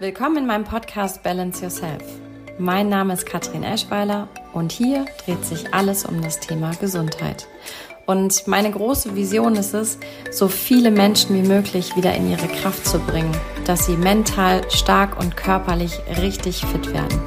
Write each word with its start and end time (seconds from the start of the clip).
Willkommen 0.00 0.36
in 0.36 0.46
meinem 0.46 0.62
Podcast 0.62 1.24
Balance 1.24 1.60
Yourself. 1.60 2.04
Mein 2.56 2.88
Name 2.88 3.14
ist 3.14 3.26
Katrin 3.26 3.64
Eschweiler 3.64 4.28
und 4.52 4.70
hier 4.70 5.06
dreht 5.24 5.44
sich 5.44 5.74
alles 5.74 6.04
um 6.04 6.22
das 6.22 6.38
Thema 6.38 6.70
Gesundheit. 6.80 7.48
Und 8.06 8.46
meine 8.46 8.70
große 8.70 9.16
Vision 9.16 9.56
ist 9.56 9.74
es, 9.74 9.98
so 10.30 10.46
viele 10.46 10.92
Menschen 10.92 11.34
wie 11.34 11.48
möglich 11.48 11.96
wieder 11.96 12.14
in 12.14 12.30
ihre 12.30 12.46
Kraft 12.46 12.86
zu 12.86 13.00
bringen, 13.00 13.36
dass 13.64 13.86
sie 13.86 13.96
mental 13.96 14.70
stark 14.70 15.18
und 15.18 15.36
körperlich 15.36 15.98
richtig 16.22 16.64
fit 16.64 16.94
werden. 16.94 17.20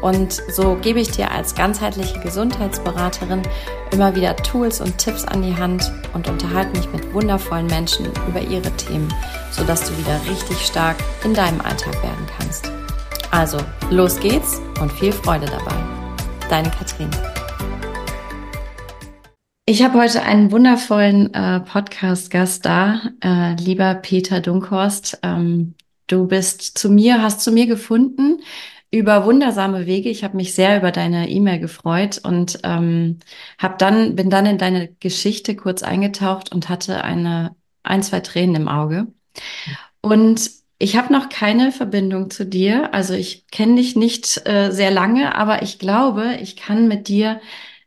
Und 0.00 0.42
so 0.50 0.76
gebe 0.76 1.00
ich 1.00 1.10
dir 1.10 1.30
als 1.30 1.54
ganzheitliche 1.54 2.20
Gesundheitsberaterin 2.20 3.42
immer 3.90 4.14
wieder 4.14 4.36
Tools 4.36 4.80
und 4.80 4.96
Tipps 4.98 5.24
an 5.24 5.42
die 5.42 5.56
Hand 5.56 5.92
und 6.14 6.28
unterhalte 6.28 6.78
mich 6.78 6.90
mit 6.92 7.12
wundervollen 7.12 7.66
Menschen 7.66 8.06
über 8.28 8.40
ihre 8.40 8.70
Themen, 8.76 9.12
sodass 9.50 9.88
du 9.88 9.98
wieder 9.98 10.20
richtig 10.30 10.58
stark 10.64 10.96
in 11.24 11.34
deinem 11.34 11.60
Alltag 11.60 11.94
werden 12.02 12.26
kannst. 12.38 12.70
Also, 13.30 13.58
los 13.90 14.20
geht's 14.20 14.60
und 14.80 14.92
viel 14.92 15.12
Freude 15.12 15.46
dabei. 15.46 15.74
Deine 16.48 16.70
Katrin. 16.70 17.10
Ich 19.66 19.82
habe 19.82 19.98
heute 19.98 20.22
einen 20.22 20.50
wundervollen 20.50 21.34
äh, 21.34 21.60
Podcast-Gast 21.60 22.64
da, 22.64 23.02
äh, 23.22 23.54
lieber 23.56 23.96
Peter 23.96 24.40
Dunkhorst. 24.40 25.18
Ähm, 25.22 25.74
du 26.06 26.26
bist 26.26 26.78
zu 26.78 26.88
mir, 26.88 27.20
hast 27.20 27.42
zu 27.42 27.52
mir 27.52 27.66
gefunden 27.66 28.40
über 28.90 29.24
wundersame 29.26 29.86
Wege. 29.86 30.08
Ich 30.10 30.24
habe 30.24 30.36
mich 30.36 30.54
sehr 30.54 30.78
über 30.78 30.92
deine 30.92 31.28
E-Mail 31.28 31.58
gefreut 31.58 32.20
und 32.24 32.60
ähm, 32.64 33.18
hab 33.58 33.78
dann 33.78 34.16
bin 34.16 34.30
dann 34.30 34.46
in 34.46 34.58
deine 34.58 34.88
Geschichte 35.00 35.56
kurz 35.56 35.82
eingetaucht 35.82 36.52
und 36.52 36.68
hatte 36.68 37.04
eine 37.04 37.54
ein 37.82 38.02
zwei 38.02 38.20
Tränen 38.20 38.56
im 38.56 38.68
Auge. 38.68 39.08
Und 40.00 40.50
ich 40.78 40.96
habe 40.96 41.12
noch 41.12 41.28
keine 41.28 41.72
Verbindung 41.72 42.30
zu 42.30 42.46
dir. 42.46 42.94
Also 42.94 43.14
ich 43.14 43.46
kenne 43.48 43.76
dich 43.76 43.96
nicht 43.96 44.46
äh, 44.46 44.70
sehr 44.70 44.90
lange, 44.90 45.34
aber 45.34 45.62
ich 45.62 45.78
glaube, 45.78 46.36
ich 46.40 46.56
kann 46.56 46.88
mit 46.88 47.08
dir 47.08 47.40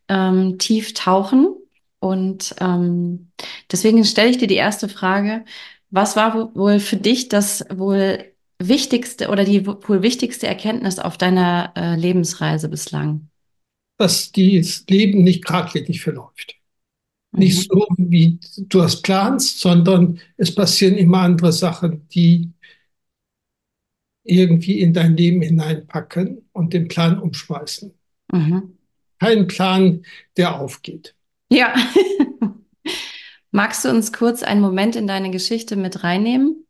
ähm, 0.10 0.58
tief 0.60 0.94
tauchen. 0.94 1.56
Und 2.00 2.56
ähm, 2.60 3.32
deswegen 3.72 4.04
stelle 4.06 4.30
ich 4.30 4.38
dir 4.38 4.48
die 4.48 4.56
erste 4.56 4.90
Frage. 4.90 5.46
Was 5.90 6.16
war 6.16 6.56
wohl 6.56 6.80
für 6.80 6.98
dich 6.98 7.30
das 7.30 7.66
wohl 7.74 8.31
wichtigste 8.68 9.30
oder 9.30 9.44
die 9.44 9.66
wohl 9.66 10.02
wichtigste 10.02 10.48
Erkenntnis 10.48 11.00
auf 11.00 11.18
deiner 11.18 11.74
äh, 11.76 11.96
Lebensreise 11.96 12.70
bislang? 12.70 13.30
Dass 13.98 14.32
das 14.32 14.86
Leben 14.90 15.24
nicht 15.24 15.46
geradlinig 15.46 16.02
verläuft. 16.02 16.56
Mhm. 17.32 17.40
Nicht 17.40 17.68
so, 17.70 17.88
wie 17.98 18.40
du 18.58 18.80
das 18.80 19.02
planst, 19.02 19.60
sondern 19.60 20.20
es 20.38 20.54
passieren 20.54 20.96
immer 20.98 21.20
andere 21.20 21.52
Sachen, 21.52 22.08
die 22.10 22.52
irgendwie 24.24 24.80
in 24.80 24.94
dein 24.94 25.18
Leben 25.18 25.42
hineinpacken 25.42 26.48
und 26.52 26.74
den 26.74 26.88
Plan 26.88 27.20
umschmeißen. 27.20 27.94
Mhm. 28.32 28.78
Kein 29.20 29.48
Plan, 29.48 30.04
der 30.38 30.60
aufgeht. 30.60 31.16
Ja. 31.50 31.74
Magst 33.52 33.84
du 33.84 33.90
uns 33.90 34.14
kurz 34.14 34.44
einen 34.44 34.62
Moment 34.62 34.96
in 34.96 35.08
deine 35.08 35.32
Geschichte 35.32 35.76
mit 35.76 36.04
reinnehmen? 36.04 36.66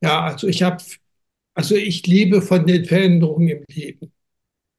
Ja, 0.00 0.22
also 0.24 0.48
ich 0.48 0.62
habe, 0.62 0.82
also 1.54 1.74
ich 1.74 2.06
lebe 2.06 2.42
von 2.42 2.66
den 2.66 2.84
Veränderungen 2.84 3.48
im 3.48 3.64
Leben. 3.68 4.12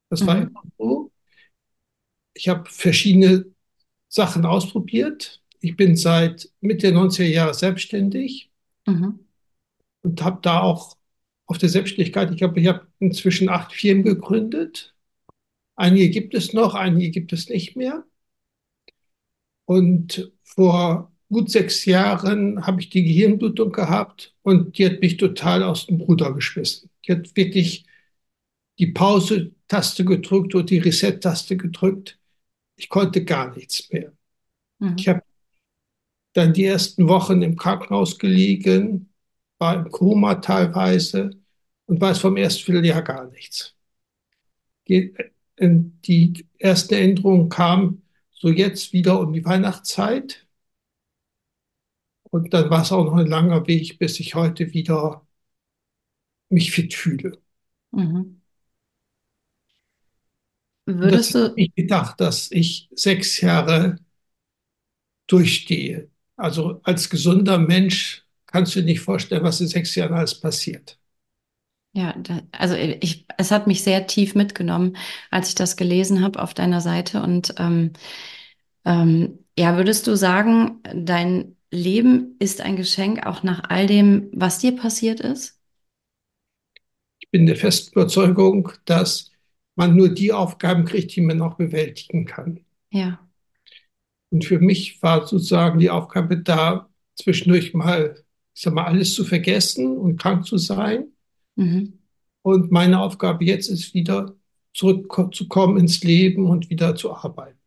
Das 0.09 0.25
war 0.25 0.36
mhm. 0.36 0.47
immer 0.47 0.63
so. 0.78 1.11
Ich 2.33 2.50
habe 2.50 2.69
verschiedene 2.69 3.45
Sachen 4.08 4.45
ausprobiert. 4.45 5.41
Ich 5.59 5.75
bin 5.75 5.95
seit 5.95 6.50
Mitte 6.59 6.91
der 6.91 7.00
90er 7.00 7.23
Jahre 7.25 7.53
selbstständig 7.53 8.52
mhm. 8.86 9.19
und 10.02 10.22
habe 10.22 10.39
da 10.41 10.61
auch 10.61 10.97
auf 11.45 11.58
der 11.58 11.69
Selbstständigkeit, 11.69 12.33
ich 12.33 12.44
habe 12.44 12.59
ich 12.59 12.67
hab 12.67 12.88
inzwischen 13.00 13.50
acht 13.50 13.73
Firmen 13.73 14.03
gegründet. 14.03 14.96
Einige 15.75 16.09
gibt 16.09 16.34
es 16.34 16.53
noch, 16.53 16.75
einige 16.75 17.12
gibt 17.12 17.34
es 17.34 17.50
nicht 17.50 17.75
mehr. 17.75 18.06
Und 19.66 20.31
vor 20.44 21.10
gut 21.31 21.50
sechs 21.50 21.86
Jahren 21.86 22.66
habe 22.66 22.81
ich 22.81 22.90
die 22.90 23.03
Gehirnblutung 23.03 23.72
gehabt 23.72 24.36
und 24.42 24.78
die 24.78 24.86
hat 24.86 25.02
mich 25.02 25.18
total 25.18 25.64
aus 25.64 25.88
dem 25.88 26.02
Ruder 26.02 26.34
geschmissen. 26.34 26.90
Die 27.06 27.14
hat 27.14 27.36
wirklich 27.36 27.86
die 28.78 28.88
Pause-Taste 28.88 30.06
gedrückt 30.06 30.56
und 30.56 30.70
die 30.70 30.80
Reset-Taste 30.80 31.56
gedrückt. 31.56 32.20
Ich 32.75 32.90
konnte 32.90 33.24
gar 33.24 33.56
nichts 33.56 33.90
mehr. 33.91 34.12
Mhm. 34.80 34.96
Ich 34.97 35.08
habe 35.08 35.22
dann 36.34 36.53
die 36.53 36.66
ersten 36.66 37.08
Wochen 37.08 37.41
im 37.41 37.56
Krankenhaus 37.56 38.18
gelegen, 38.18 39.09
war 39.58 39.75
im 39.75 39.91
Koma 39.91 40.36
teilweise 40.36 41.31
und 41.86 42.02
weiß 42.02 42.20
vom 42.20 42.38
ersten 42.38 42.64
Vierteljahr 42.64 43.03
gar 43.03 43.30
nichts. 43.30 43.75
Die, 44.88 45.14
äh, 45.58 45.70
die 46.06 46.47
erste 46.58 46.97
Änderung 46.97 47.50
kam 47.50 48.02
so 48.31 48.50
jetzt 48.50 48.94
wieder 48.94 49.20
um 49.20 49.34
die 49.34 49.46
Weihnachtszeit. 49.46 50.47
Und 52.31 52.53
dann 52.53 52.69
war 52.69 52.81
es 52.81 52.92
auch 52.92 53.06
noch 53.06 53.16
ein 53.16 53.28
langer 53.28 53.68
Weg, 53.68 54.00
bis 54.00 54.19
ich 54.19 54.36
heute 54.36 54.74
wieder 54.74 55.25
mich 56.50 56.72
fit 56.72 56.94
fühle. 56.94 57.38
Mhm. 57.92 58.42
Würdest 60.86 61.36
du 61.36 61.53
ich 61.56 61.74
gedacht, 61.75 62.20
dass 62.20 62.52
ich 62.52 62.90
sechs 62.96 63.40
Jahre 63.41 63.97
durchstehe. 65.28 66.09
Also 66.36 66.81
als 66.84 67.09
gesunder 67.09 67.58
Mensch 67.58 68.25
kannst 68.47 68.75
du 68.75 68.80
dir 68.80 68.86
nicht 68.86 69.02
vorstellen, 69.02 69.44
was 69.44 69.62
in 69.62 69.68
sechs 69.68 69.96
Jahren 69.96 70.14
alles 70.14 70.40
passiert. 70.40 70.97
Ja, 71.94 72.14
da, 72.18 72.41
also 72.52 72.75
ich, 72.75 73.25
es 73.38 73.52
hat 73.52 73.68
mich 73.68 73.84
sehr 73.84 74.08
tief 74.08 74.34
mitgenommen, 74.34 74.97
als 75.30 75.50
ich 75.50 75.56
das 75.56 75.75
gelesen 75.75 76.22
habe 76.22 76.41
auf 76.41 76.53
deiner 76.53 76.81
Seite. 76.81 77.22
Und 77.22 77.53
ähm, 77.58 77.94
ähm, 78.86 79.40
ja, 79.58 79.75
würdest 79.78 80.08
du 80.08 80.16
sagen, 80.16 80.81
dein 80.94 81.56
Leben 81.72 82.36
ist 82.40 82.62
ein 82.62 82.76
Geschenk 82.76 83.26
auch 83.26 83.44
nach 83.44 83.64
all 83.70 83.88
dem, 83.88 84.30
was 84.34 84.59
dir 84.59 84.76
passiert 84.76 85.22
ist? 85.22 85.59
Ich 87.20 87.30
bin 87.32 87.46
der 87.46 87.56
festen 87.56 87.92
Überzeugung, 87.94 88.72
dass 88.86 89.32
man 89.76 89.96
nur 89.96 90.09
die 90.09 90.34
Aufgaben 90.34 90.84
kriegt, 90.86 91.16
die 91.16 91.22
man 91.22 91.42
auch 91.42 91.56
bewältigen 91.56 92.26
kann. 92.26 92.59
Ja. 92.92 93.20
Und 94.30 94.46
für 94.46 94.59
mich 94.59 95.02
war 95.02 95.26
sozusagen 95.28 95.80
die 95.80 95.90
Aufgabe 95.90 96.38
da, 96.38 96.90
zwischendurch 97.16 97.74
mal, 97.74 98.24
ich 98.53 98.62
sag 98.62 98.74
mal, 98.74 98.86
alles 98.86 99.14
zu 99.14 99.24
vergessen 99.24 99.98
und 99.98 100.18
krank 100.18 100.46
zu 100.46 100.58
sein. 100.58 101.08
Mhm. 101.56 102.00
Und 102.42 102.72
meine 102.72 103.00
Aufgabe 103.00 103.46
jetzt 103.46 103.70
ist 103.70 103.94
wieder 103.94 104.36
zurückzukommen 104.74 105.78
ins 105.78 106.03
Leben 106.03 106.48
und 106.48 106.70
wieder 106.70 106.96
zu 106.96 107.14
arbeiten. 107.14 107.60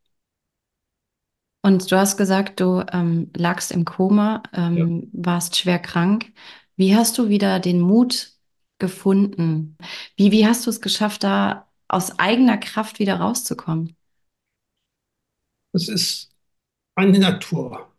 Und 1.64 1.90
du 1.90 1.96
hast 1.96 2.18
gesagt, 2.18 2.60
du 2.60 2.84
ähm, 2.92 3.30
lagst 3.34 3.72
im 3.72 3.86
Koma, 3.86 4.42
ähm, 4.52 5.08
ja. 5.14 5.24
warst 5.24 5.56
schwer 5.56 5.78
krank. 5.78 6.30
Wie 6.76 6.94
hast 6.94 7.16
du 7.16 7.30
wieder 7.30 7.58
den 7.58 7.80
Mut 7.80 8.32
gefunden? 8.78 9.78
Wie, 10.14 10.30
wie 10.30 10.46
hast 10.46 10.66
du 10.66 10.70
es 10.70 10.82
geschafft, 10.82 11.24
da 11.24 11.66
aus 11.88 12.18
eigener 12.18 12.58
Kraft 12.58 12.98
wieder 12.98 13.16
rauszukommen? 13.16 13.96
Das 15.72 15.88
ist 15.88 16.28
eine 16.96 17.18
Natur. 17.18 17.90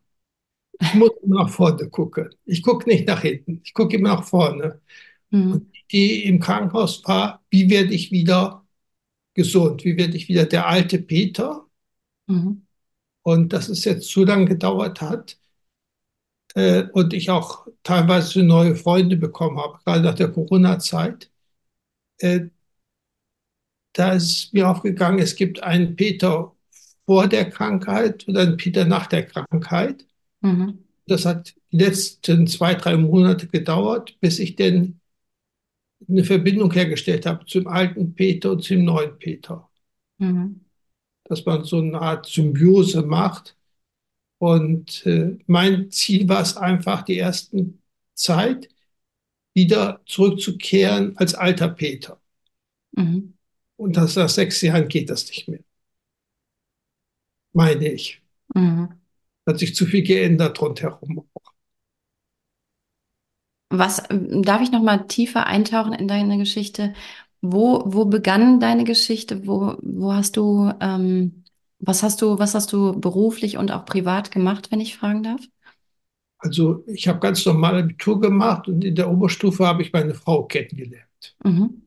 Ich 0.80 0.94
muss 0.94 1.10
immer 1.24 1.46
nach 1.46 1.50
vorne 1.50 1.90
gucken. 1.90 2.30
Ich 2.46 2.62
gucke 2.62 2.88
nicht 2.88 3.08
nach 3.08 3.24
hinten. 3.24 3.62
Ich 3.64 3.74
gucke 3.74 3.96
immer 3.96 4.10
nach 4.10 4.26
vorne. 4.26 4.80
Mhm. 5.32 5.52
Und 5.54 5.74
die 5.74 5.80
Idee 5.88 6.30
im 6.30 6.40
Krankenhaus 6.40 7.02
war, 7.06 7.44
wie 7.50 7.68
werde 7.72 7.96
ich 7.96 8.12
wieder 8.12 8.64
gesund? 9.34 9.86
Wie 9.86 9.98
werde 9.98 10.16
ich 10.18 10.30
wieder 10.30 10.46
der 10.46 10.68
alte 10.68 11.00
Peter? 11.00 11.66
Mhm 12.28 12.65
und 13.26 13.54
dass 13.54 13.70
es 13.70 13.84
jetzt 13.86 14.08
zu 14.10 14.24
lange 14.24 14.46
gedauert 14.46 15.02
hat 15.02 15.40
äh, 16.54 16.84
und 16.94 17.12
ich 17.12 17.32
auch 17.32 17.68
teilweise 17.82 18.44
neue 18.44 18.76
Freunde 18.76 19.18
bekommen 19.18 19.58
habe, 19.60 19.80
gerade 19.84 20.02
nach 20.04 20.14
der 20.14 20.32
Corona-Zeit, 20.32 21.32
äh, 22.20 22.42
da 23.94 24.14
ist 24.14 24.54
mir 24.54 24.70
aufgegangen, 24.70 25.18
es 25.18 25.36
gibt 25.36 25.64
einen 25.64 25.96
Peter 25.96 26.54
vor 27.08 27.28
der 27.28 27.50
Krankheit 27.50 28.28
und 28.28 28.38
einen 28.38 28.58
Peter 28.58 28.86
nach 28.86 29.08
der 29.08 29.26
Krankheit. 29.26 30.06
Mhm. 30.42 30.84
Das 31.08 31.26
hat 31.26 31.56
die 31.72 31.78
letzten 31.78 32.46
zwei, 32.46 32.76
drei 32.76 32.96
Monate 32.96 33.48
gedauert, 33.48 34.16
bis 34.20 34.38
ich 34.38 34.56
denn 34.56 35.00
eine 36.08 36.24
Verbindung 36.24 36.72
hergestellt 36.72 37.26
habe 37.26 37.46
zum 37.48 37.66
alten 37.66 38.14
Peter 38.14 38.52
und 38.52 38.64
zum 38.64 38.84
neuen 38.84 39.18
Peter. 39.18 39.68
Mhm 40.20 40.65
dass 41.26 41.46
man 41.46 41.64
so 41.64 41.80
eine 41.80 42.00
Art 42.00 42.28
Symbiose 42.28 43.04
macht. 43.04 43.56
Und 44.38 45.06
äh, 45.06 45.38
mein 45.48 45.92
Ziel 45.92 46.28
war 46.30 46.42
es 46.42 46.56
einfach, 46.56 47.04
die 47.04 47.18
ersten 47.18 47.82
Zeit 48.14 48.70
wieder 49.54 50.02
zurückzukehren 50.06 51.18
als 51.18 51.34
alter 51.34 51.70
Peter. 51.70 52.20
Mhm. 52.92 53.34
Und 53.78 53.98
das 53.98 54.16
nach 54.16 54.30
sechs 54.30 54.62
Jahren 54.62 54.88
geht 54.88 55.10
das 55.10 55.28
nicht 55.28 55.48
mehr. 55.48 55.62
Meine 57.54 57.92
ich. 57.92 58.22
Mhm. 58.54 58.90
Hat 59.48 59.60
sich 59.60 59.76
zu 59.76 59.86
viel 59.86 60.04
geändert 60.04 60.62
rundherum. 60.62 61.28
Was 63.70 64.04
darf 64.10 64.62
ich 64.62 64.72
noch 64.72 64.82
mal 64.82 65.08
tiefer 65.08 65.48
eintauchen 65.48 65.94
in 65.94 66.08
deine 66.08 66.38
Geschichte? 66.38 66.94
Wo, 67.42 67.84
wo 67.86 68.06
begann 68.06 68.60
deine 68.60 68.84
Geschichte? 68.84 69.46
Wo, 69.48 69.76
wo 69.82 70.14
hast 70.14 70.38
du, 70.38 70.72
ähm, 70.80 71.44
was 71.80 72.04
hast 72.04 72.22
du, 72.22 72.40
was 72.40 72.56
hast 72.56 72.74
du 72.74 73.00
beruflich 73.00 73.58
und 73.58 73.72
auch 73.72 73.86
privat 73.86 74.32
gemacht, 74.32 74.72
wenn 74.72 74.80
ich 74.80 74.98
fragen 74.98 75.24
darf? 75.24 75.42
Also 76.38 76.84
ich 76.88 77.08
habe 77.08 77.20
ganz 77.20 77.46
normal 77.46 77.80
Abitur 77.80 78.20
gemacht 78.20 78.68
und 78.68 78.84
in 78.84 78.96
der 78.96 79.10
Oberstufe 79.10 79.66
habe 79.66 79.82
ich 79.82 79.94
meine 79.94 80.14
Frau 80.14 80.44
kennengelernt. 80.46 81.36
Mhm. 81.44 81.82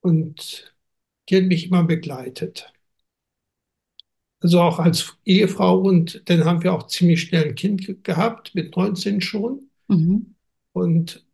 Und 0.00 0.74
die 1.28 1.36
hat 1.36 1.44
mich 1.44 1.66
immer 1.66 1.84
begleitet. 1.84 2.72
Also 4.40 4.60
auch 4.60 4.78
als 4.78 5.18
Ehefrau 5.24 5.80
und 5.80 6.22
dann 6.28 6.44
haben 6.44 6.62
wir 6.62 6.72
auch 6.72 6.86
ziemlich 6.86 7.20
schnell 7.22 7.48
ein 7.48 7.54
Kind 7.54 8.02
gehabt, 8.04 8.54
mit 8.54 8.74
19 8.74 9.20
schon. 9.20 9.68
Mhm. 9.88 10.34
Und 10.72 11.24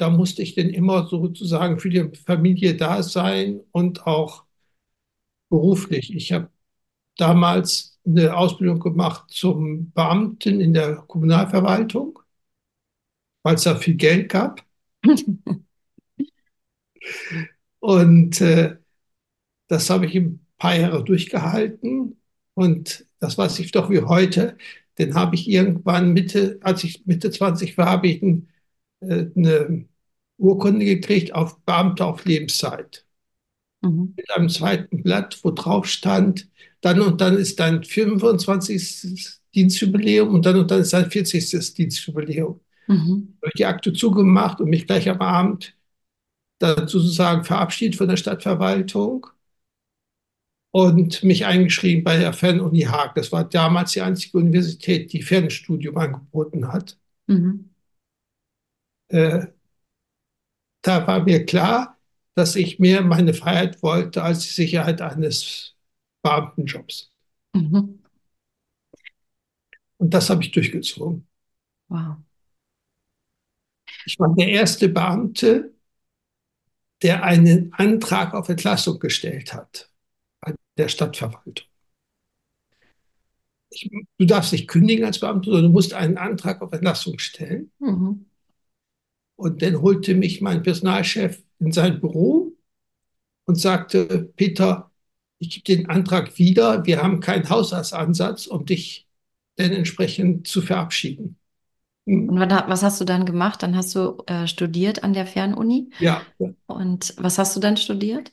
da 0.00 0.10
musste 0.10 0.42
ich 0.42 0.54
dann 0.54 0.70
immer 0.70 1.06
sozusagen 1.08 1.78
für 1.78 1.90
die 1.90 2.08
Familie 2.24 2.76
da 2.76 3.02
sein 3.02 3.60
und 3.72 4.06
auch 4.06 4.44
beruflich. 5.50 6.14
Ich 6.14 6.32
habe 6.32 6.50
damals 7.16 8.00
eine 8.06 8.36
Ausbildung 8.36 8.80
gemacht 8.80 9.30
zum 9.30 9.92
Beamten 9.92 10.60
in 10.60 10.74
der 10.74 10.96
Kommunalverwaltung, 10.96 12.18
weil 13.42 13.56
es 13.56 13.64
da 13.64 13.76
viel 13.76 13.94
Geld 13.96 14.30
gab. 14.30 14.64
und 17.80 18.40
äh, 18.40 18.76
das 19.68 19.90
habe 19.90 20.06
ich 20.06 20.16
ein 20.16 20.46
paar 20.58 20.76
Jahre 20.76 21.04
durchgehalten. 21.04 22.20
Und 22.54 23.06
das 23.20 23.38
weiß 23.38 23.58
ich 23.60 23.72
doch 23.72 23.90
wie 23.90 24.00
heute. 24.02 24.56
Den 24.98 25.14
habe 25.14 25.34
ich 25.36 25.48
irgendwann 25.48 26.12
Mitte, 26.12 26.58
als 26.62 26.84
ich 26.84 27.06
Mitte 27.06 27.30
20 27.30 27.78
war, 27.78 27.86
habe 27.86 28.08
ich 28.08 28.22
ein, 28.22 28.48
äh, 29.00 29.26
eine 29.36 29.89
Urkunde 30.40 30.84
gekriegt 30.84 31.34
auf 31.34 31.60
Beamte 31.60 32.04
auf 32.04 32.24
Lebenszeit. 32.24 33.04
Mhm. 33.82 34.14
Mit 34.16 34.30
einem 34.30 34.48
zweiten 34.48 35.02
Blatt, 35.02 35.38
wo 35.42 35.50
drauf 35.50 35.86
stand, 35.86 36.48
dann 36.80 37.00
und 37.00 37.20
dann 37.20 37.36
ist 37.36 37.60
dein 37.60 37.84
25. 37.84 39.40
Dienstjubiläum 39.54 40.32
und 40.34 40.46
dann 40.46 40.56
und 40.56 40.70
dann 40.70 40.80
ist 40.80 40.92
dein 40.92 41.10
40. 41.10 41.74
Dienstjubiläum. 41.74 42.60
Mhm. 42.86 43.34
Habe 43.36 43.48
ich 43.48 43.58
die 43.58 43.66
Akte 43.66 43.92
zugemacht 43.92 44.60
und 44.60 44.70
mich 44.70 44.86
gleich 44.86 45.08
am 45.08 45.20
Abend 45.20 45.74
dann 46.58 46.88
sozusagen 46.88 47.44
verabschiedet 47.44 47.96
von 47.96 48.08
der 48.08 48.16
Stadtverwaltung 48.16 49.26
und 50.72 51.24
mich 51.24 51.46
eingeschrieben 51.46 52.04
bei 52.04 52.18
der 52.18 52.32
Fernuni 52.32 52.82
Haag. 52.82 53.14
Das 53.14 53.32
war 53.32 53.44
damals 53.44 53.92
die 53.92 54.02
einzige 54.02 54.38
Universität, 54.38 55.12
die 55.12 55.22
Fernstudium 55.22 55.96
angeboten 55.96 56.68
hat. 56.68 56.98
Mhm. 57.26 57.70
Äh, 59.08 59.46
da 60.82 61.06
war 61.06 61.24
mir 61.24 61.44
klar, 61.44 61.98
dass 62.34 62.56
ich 62.56 62.78
mehr 62.78 63.02
meine 63.02 63.34
Freiheit 63.34 63.82
wollte 63.82 64.22
als 64.22 64.40
die 64.40 64.52
Sicherheit 64.52 65.00
eines 65.00 65.74
Beamtenjobs. 66.22 67.12
Mhm. 67.54 68.02
Und 69.98 70.14
das 70.14 70.30
habe 70.30 70.42
ich 70.42 70.50
durchgezogen. 70.50 71.26
Wow. 71.88 72.16
Ich 74.06 74.18
war 74.18 74.34
der 74.34 74.48
erste 74.48 74.88
Beamte, 74.88 75.74
der 77.02 77.22
einen 77.24 77.72
Antrag 77.74 78.34
auf 78.34 78.48
Entlassung 78.48 78.98
gestellt 78.98 79.52
hat 79.52 79.90
bei 80.40 80.54
der 80.78 80.88
Stadtverwaltung. 80.88 81.66
Ich, 83.70 83.90
du 84.18 84.26
darfst 84.26 84.52
nicht 84.52 84.68
kündigen 84.68 85.04
als 85.04 85.20
Beamter, 85.20 85.50
sondern 85.50 85.64
du 85.64 85.70
musst 85.70 85.94
einen 85.94 86.18
Antrag 86.18 86.60
auf 86.62 86.72
Entlassung 86.72 87.18
stellen. 87.18 87.70
Mhm. 87.78 88.29
Und 89.40 89.62
dann 89.62 89.80
holte 89.80 90.14
mich 90.14 90.42
mein 90.42 90.62
Personalchef 90.62 91.42
in 91.60 91.72
sein 91.72 91.98
Büro 91.98 92.52
und 93.46 93.54
sagte, 93.58 94.30
Peter, 94.36 94.90
ich 95.38 95.64
gebe 95.64 95.78
den 95.78 95.88
Antrag 95.88 96.38
wieder, 96.38 96.84
wir 96.84 97.02
haben 97.02 97.20
keinen 97.20 97.48
Haushaltsansatz, 97.48 98.46
um 98.46 98.66
dich 98.66 99.08
dann 99.56 99.72
entsprechend 99.72 100.46
zu 100.46 100.60
verabschieden. 100.60 101.38
Hm. 102.06 102.28
Und 102.28 102.38
was 102.38 102.82
hast 102.82 103.00
du 103.00 103.06
dann 103.06 103.24
gemacht? 103.24 103.62
Dann 103.62 103.74
hast 103.74 103.94
du 103.94 104.22
äh, 104.26 104.46
studiert 104.46 105.02
an 105.04 105.14
der 105.14 105.26
Fernuni? 105.26 105.88
Ja. 106.00 106.20
Und 106.66 107.14
was 107.16 107.38
hast 107.38 107.56
du 107.56 107.60
dann 107.60 107.78
studiert? 107.78 108.32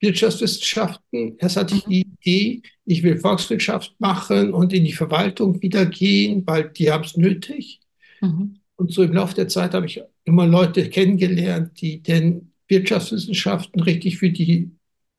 Wirtschaftswissenschaften. 0.00 1.36
Erst 1.36 1.58
hatte 1.58 1.74
ich 1.74 1.86
mhm. 1.86 1.90
die 1.90 2.06
Idee, 2.22 2.62
ich 2.86 3.02
will 3.02 3.18
Volkswirtschaft 3.18 3.94
machen 3.98 4.54
und 4.54 4.72
in 4.72 4.86
die 4.86 4.94
Verwaltung 4.94 5.60
wieder 5.60 5.84
gehen, 5.84 6.42
weil 6.46 6.70
die 6.70 6.90
haben 6.90 7.04
es 7.04 7.18
nötig. 7.18 7.80
Mhm. 8.22 8.60
Und 8.76 8.92
so 8.92 9.02
im 9.02 9.12
Laufe 9.12 9.34
der 9.34 9.48
Zeit 9.48 9.74
habe 9.74 9.84
ich 9.84 10.02
immer 10.24 10.46
Leute 10.46 10.88
kennengelernt, 10.88 11.80
die 11.80 12.02
denn 12.02 12.52
Wirtschaftswissenschaften 12.68 13.80
richtig 13.82 14.18
für 14.18 14.30
die 14.30 14.70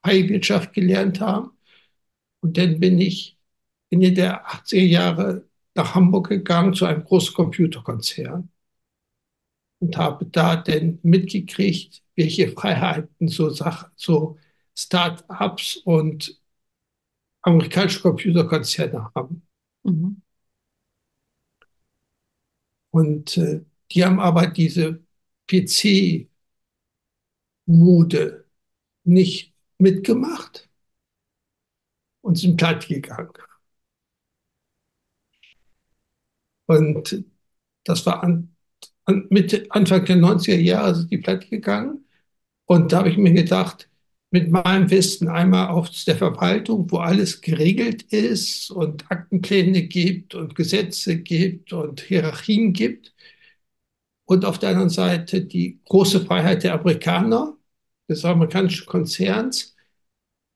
freie 0.04 0.28
Wirtschaft 0.30 0.74
gelernt 0.74 1.20
haben. 1.20 1.52
Und 2.42 2.58
dann 2.58 2.80
bin 2.80 3.00
ich 3.00 3.38
Ende 3.90 4.12
der 4.12 4.46
80er 4.48 4.86
Jahre 4.86 5.48
nach 5.76 5.96
Hamburg 5.96 6.30
gegangen 6.30 6.74
zu 6.74 6.86
einem 6.86 7.04
großen 7.04 7.34
Computerkonzern 7.34 8.50
und 9.80 9.98
habe 9.98 10.26
da 10.26 10.56
dann 10.56 11.00
mitgekriegt, 11.04 12.04
welche 12.16 12.52
Freiheiten 12.52 13.28
so, 13.28 13.50
Sach 13.50 13.90
so 13.96 14.38
Start-ups 14.76 15.78
und 15.78 16.40
amerikanische 17.42 18.02
Computerkonzerne 18.02 19.12
haben. 19.14 19.46
Mhm. 19.84 20.22
Und 22.92 23.38
äh, 23.38 23.62
die 23.94 24.04
haben 24.06 24.20
aber 24.20 24.48
diese 24.48 25.04
PC-Mode 25.48 26.30
nicht 29.04 29.54
mitgemacht 29.78 30.70
und 32.22 32.38
sind 32.38 32.58
platt 32.58 32.88
gegangen. 32.88 33.32
Und 36.66 37.24
das 37.84 38.06
war 38.06 38.24
an, 38.24 38.56
an 39.06 39.28
Mitte, 39.30 39.66
Anfang 39.70 40.06
der 40.06 40.18
90er 40.18 40.60
Jahre 40.60 40.96
sind 40.96 41.12
die 41.12 41.18
platt 41.18 41.50
gegangen. 41.50 42.06
Und 42.66 42.92
da 42.92 43.00
habe 43.00 43.10
ich 43.10 43.18
mir 43.18 43.34
gedacht, 43.34 43.90
mit 44.32 44.50
meinem 44.50 44.90
Wissen 44.90 45.28
einmal 45.28 45.68
aus 45.68 46.06
der 46.06 46.18
Verwaltung, 46.18 46.90
wo 46.90 46.98
alles 46.98 47.42
geregelt 47.42 48.04
ist 48.12 48.72
und 48.72 49.12
Aktenpläne 49.12 49.84
gibt 49.84 50.34
und 50.34 50.56
Gesetze 50.56 51.20
gibt 51.22 51.72
und 51.72 52.02
Hierarchien 52.02 52.74
gibt. 52.74 53.14
Und 54.26 54.46
auf 54.46 54.60
der 54.60 54.70
anderen 54.70 54.90
Seite 54.90 55.42
die 55.42 55.80
große 55.86 56.26
Freiheit 56.26 56.64
der 56.64 56.74
Amerikaner, 56.74 57.58
des 58.08 58.24
amerikanischen 58.26 58.86
Konzerns, 58.86 59.76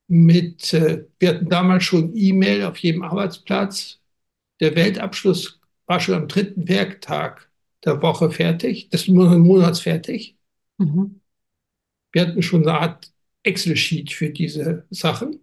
mit, 0.07 0.73
äh, 0.73 1.05
wir 1.19 1.29
hatten 1.29 1.49
damals 1.49 1.83
schon 1.83 2.15
E-Mail 2.15 2.63
auf 2.63 2.77
jedem 2.77 3.03
Arbeitsplatz. 3.03 3.99
Der 4.59 4.75
Weltabschluss 4.75 5.59
war 5.85 5.99
schon 5.99 6.15
am 6.15 6.27
dritten 6.27 6.67
Werktag 6.67 7.49
der 7.83 8.01
Woche 8.01 8.31
fertig, 8.31 8.89
des 8.89 9.07
Monats 9.07 9.81
fertig. 9.81 10.37
Mhm. 10.77 11.21
Wir 12.11 12.21
hatten 12.21 12.41
schon 12.41 12.67
eine 12.67 12.79
Art 12.79 13.11
Excel-Sheet 13.43 14.11
für 14.11 14.29
diese 14.29 14.85
Sachen. 14.89 15.39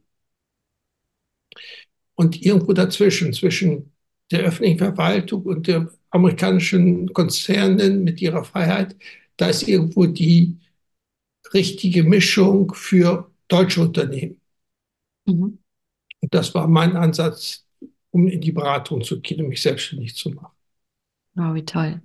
Und 2.15 2.41
irgendwo 2.43 2.73
dazwischen, 2.73 3.33
zwischen 3.33 3.93
der 4.31 4.41
öffentlichen 4.41 4.79
Verwaltung 4.79 5.43
und 5.43 5.67
der 5.67 5.91
amerikanischen 6.15 7.13
Konzernen 7.13 8.05
mit 8.05 8.23
ihrer 8.23 8.45
Freiheit, 8.45 8.97
da 9.37 9.49
ist 9.49 9.67
irgendwo 9.67 10.07
die 10.07 10.57
richtige 11.53 12.05
Mischung 12.05 12.73
für 12.73 13.31
deutsche 13.49 13.83
Unternehmen. 13.83 14.41
Mhm. 15.27 15.59
Und 16.21 16.35
das 16.35 16.55
war 16.55 16.69
mein 16.69 16.97
Ansatz, 16.97 17.67
um 18.11 18.29
in 18.29 18.41
die 18.41 18.53
Beratung 18.53 19.03
zu 19.03 19.21
gehen, 19.21 19.43
um 19.43 19.49
mich 19.49 19.61
selbstständig 19.61 20.15
zu 20.15 20.31
machen. 20.31 20.55
Wow, 21.35 21.55
wie 21.55 21.65
toll. 21.65 22.01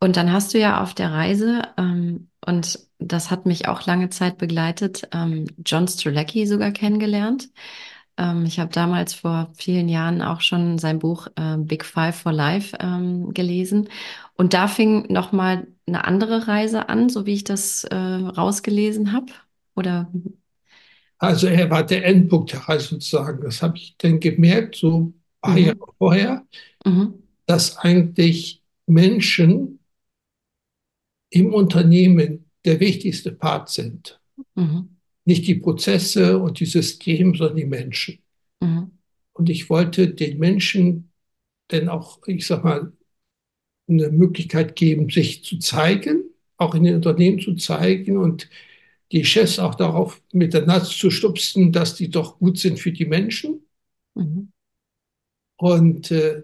Und 0.00 0.18
dann 0.18 0.30
hast 0.30 0.52
du 0.52 0.58
ja 0.58 0.82
auf 0.82 0.92
der 0.92 1.10
Reise, 1.10 1.62
ähm, 1.78 2.28
und 2.44 2.78
das 2.98 3.30
hat 3.30 3.46
mich 3.46 3.68
auch 3.68 3.86
lange 3.86 4.10
Zeit 4.10 4.36
begleitet, 4.36 5.08
ähm, 5.12 5.46
John 5.64 5.88
Strelacki 5.88 6.46
sogar 6.46 6.72
kennengelernt. 6.72 7.48
Ähm, 8.16 8.44
ich 8.46 8.58
habe 8.60 8.72
damals 8.72 9.14
vor 9.14 9.50
vielen 9.54 9.88
Jahren 9.88 10.22
auch 10.22 10.40
schon 10.40 10.78
sein 10.78 10.98
Buch 10.98 11.26
äh, 11.36 11.56
Big 11.58 11.84
Five 11.84 12.16
for 12.16 12.32
Life 12.32 12.76
ähm, 12.80 13.32
gelesen. 13.34 13.88
Und 14.34 14.54
da 14.54 14.68
fing 14.68 15.12
nochmal 15.12 15.66
eine 15.86 16.04
andere 16.04 16.48
Reise 16.48 16.88
an, 16.88 17.08
so 17.08 17.26
wie 17.26 17.34
ich 17.34 17.44
das 17.44 17.84
äh, 17.84 17.96
rausgelesen 17.96 19.12
habe. 19.12 19.32
Oder? 19.76 20.10
Also 21.18 21.46
er 21.46 21.70
war 21.70 21.84
der 21.84 22.04
Endpunkt 22.04 22.52
der 22.52 22.60
Reise 22.60 22.88
sozusagen. 22.88 23.42
Das 23.42 23.62
habe 23.62 23.76
ich 23.76 23.96
dann 23.98 24.20
gemerkt, 24.20 24.76
so 24.76 24.98
ein 24.98 25.14
paar 25.40 25.52
mhm. 25.52 25.64
Jahre 25.64 25.94
vorher, 25.98 26.46
mhm. 26.84 27.14
dass 27.46 27.78
eigentlich 27.78 28.62
Menschen 28.86 29.80
im 31.30 31.52
Unternehmen 31.52 32.50
der 32.64 32.80
wichtigste 32.80 33.32
Part 33.32 33.68
sind. 33.70 34.20
Mhm. 34.54 34.96
Nicht 35.24 35.46
die 35.46 35.54
Prozesse 35.54 36.38
und 36.38 36.60
die 36.60 36.66
Systeme, 36.66 37.36
sondern 37.36 37.56
die 37.56 37.64
Menschen. 37.64 38.18
Mhm. 38.60 38.90
Und 39.32 39.48
ich 39.48 39.70
wollte 39.70 40.08
den 40.08 40.38
Menschen 40.38 41.10
denn 41.70 41.88
auch, 41.88 42.20
ich 42.26 42.46
sag 42.46 42.62
mal, 42.64 42.92
eine 43.88 44.10
Möglichkeit 44.10 44.76
geben, 44.76 45.10
sich 45.10 45.44
zu 45.44 45.58
zeigen, 45.58 46.24
auch 46.56 46.74
in 46.74 46.84
den 46.84 46.96
Unternehmen 46.96 47.40
zu 47.40 47.54
zeigen 47.54 48.16
und 48.16 48.48
die 49.12 49.24
Chefs 49.24 49.58
auch 49.58 49.74
darauf 49.74 50.22
mit 50.32 50.54
der 50.54 50.66
Nase 50.66 50.90
zu 50.90 51.10
stupsen, 51.10 51.72
dass 51.72 51.94
die 51.94 52.10
doch 52.10 52.38
gut 52.38 52.58
sind 52.58 52.78
für 52.78 52.92
die 52.92 53.04
Menschen. 53.04 53.66
Mhm. 54.14 54.52
Und 55.56 56.10
äh, 56.10 56.42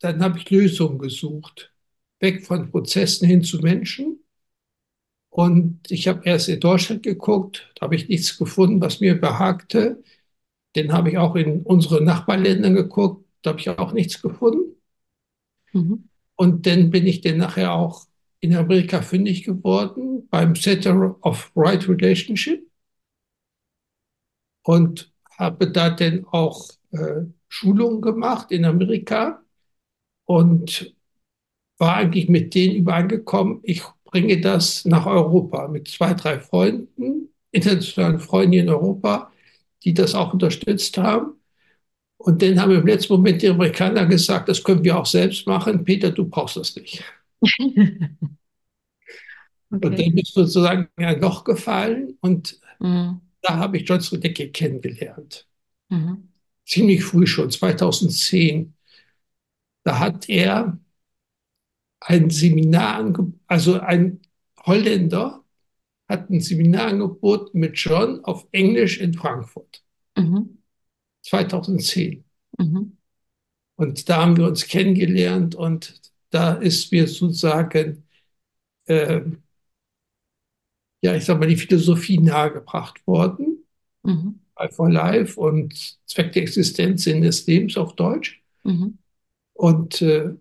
dann 0.00 0.22
habe 0.22 0.38
ich 0.38 0.50
Lösungen 0.50 0.98
gesucht, 0.98 1.72
weg 2.20 2.44
von 2.44 2.70
Prozessen 2.70 3.26
hin 3.26 3.42
zu 3.42 3.58
Menschen. 3.60 4.20
Und 5.38 5.88
ich 5.88 6.08
habe 6.08 6.22
erst 6.24 6.48
in 6.48 6.58
Deutschland 6.58 7.04
geguckt, 7.04 7.70
da 7.76 7.82
habe 7.82 7.94
ich 7.94 8.08
nichts 8.08 8.36
gefunden, 8.36 8.80
was 8.80 8.98
mir 8.98 9.20
behagte. 9.20 10.02
Den 10.74 10.92
habe 10.92 11.10
ich 11.10 11.18
auch 11.18 11.36
in 11.36 11.62
unsere 11.62 12.02
Nachbarländer 12.02 12.70
geguckt, 12.70 13.24
da 13.42 13.50
habe 13.50 13.60
ich 13.60 13.70
auch 13.70 13.92
nichts 13.92 14.20
gefunden. 14.20 14.74
Mhm. 15.72 16.08
Und 16.34 16.66
dann 16.66 16.90
bin 16.90 17.06
ich 17.06 17.20
dann 17.20 17.36
nachher 17.36 17.72
auch 17.72 18.08
in 18.40 18.52
Amerika 18.56 19.00
fündig 19.00 19.44
geworden 19.44 20.26
beim 20.28 20.56
Center 20.56 21.16
of 21.24 21.52
Right 21.54 21.88
Relationship 21.88 22.68
und 24.64 25.12
habe 25.38 25.70
da 25.70 25.90
dann 25.90 26.24
auch 26.24 26.68
äh, 26.90 27.26
Schulungen 27.46 28.00
gemacht 28.00 28.50
in 28.50 28.64
Amerika 28.64 29.40
und 30.24 30.96
war 31.78 31.94
eigentlich 31.94 32.28
mit 32.28 32.56
denen 32.56 32.74
übereingekommen, 32.74 33.60
ich 33.62 33.84
bringe 34.10 34.40
das 34.40 34.84
nach 34.84 35.06
Europa 35.06 35.68
mit 35.68 35.88
zwei, 35.88 36.14
drei 36.14 36.40
Freunden, 36.40 37.28
internationalen 37.50 38.18
Freunden 38.18 38.54
in 38.54 38.68
Europa, 38.68 39.30
die 39.84 39.94
das 39.94 40.14
auch 40.14 40.32
unterstützt 40.32 40.98
haben. 40.98 41.34
Und 42.16 42.42
dann 42.42 42.60
haben 42.60 42.72
im 42.72 42.86
letzten 42.86 43.12
Moment 43.12 43.42
die 43.42 43.48
Amerikaner 43.48 44.06
gesagt, 44.06 44.48
das 44.48 44.64
können 44.64 44.82
wir 44.82 44.98
auch 44.98 45.06
selbst 45.06 45.46
machen. 45.46 45.84
Peter, 45.84 46.10
du 46.10 46.24
brauchst 46.24 46.56
das 46.56 46.74
nicht. 46.74 47.04
okay. 47.42 48.10
Und 49.70 49.84
dann 49.84 50.18
ist 50.18 50.34
sozusagen 50.34 50.88
ein 50.96 51.20
Loch 51.20 51.44
gefallen 51.44 52.18
und 52.20 52.58
mhm. 52.80 53.20
da 53.42 53.56
habe 53.56 53.76
ich 53.76 53.88
John 53.88 54.00
Strodecki 54.00 54.50
kennengelernt. 54.50 55.46
Mhm. 55.90 56.28
Ziemlich 56.66 57.04
früh 57.04 57.26
schon, 57.26 57.50
2010. 57.50 58.74
Da 59.84 59.98
hat 60.00 60.28
er 60.28 60.78
ein 62.00 62.30
Seminar, 62.30 63.12
also 63.46 63.80
ein 63.80 64.20
Holländer 64.64 65.44
hat 66.08 66.30
ein 66.30 66.40
Seminar 66.40 66.88
angeboten 66.88 67.58
mit 67.58 67.76
John 67.76 68.24
auf 68.24 68.46
Englisch 68.52 68.98
in 69.00 69.14
Frankfurt. 69.14 69.82
Mhm. 70.16 70.58
2010. 71.22 72.24
Mhm. 72.58 72.96
Und 73.76 74.08
da 74.08 74.22
haben 74.22 74.36
wir 74.36 74.46
uns 74.46 74.66
kennengelernt 74.66 75.54
und 75.54 76.00
da 76.30 76.54
ist 76.54 76.90
mir 76.92 77.06
sozusagen, 77.06 78.04
äh, 78.86 79.20
ja, 81.00 81.14
ich 81.14 81.24
sag 81.24 81.38
mal, 81.38 81.48
die 81.48 81.56
Philosophie 81.56 82.18
nahegebracht 82.18 83.06
worden. 83.06 83.64
Mhm. 84.02 84.40
Life 84.58 84.74
for 84.74 84.90
Life 84.90 85.38
und 85.38 85.98
Zweck 86.06 86.32
der 86.32 86.42
Existenz, 86.42 87.04
Sinn 87.04 87.22
des 87.22 87.46
Lebens 87.46 87.76
auf 87.76 87.94
Deutsch. 87.94 88.42
Mhm. 88.64 88.98
Und 89.52 90.02
äh, 90.02 90.34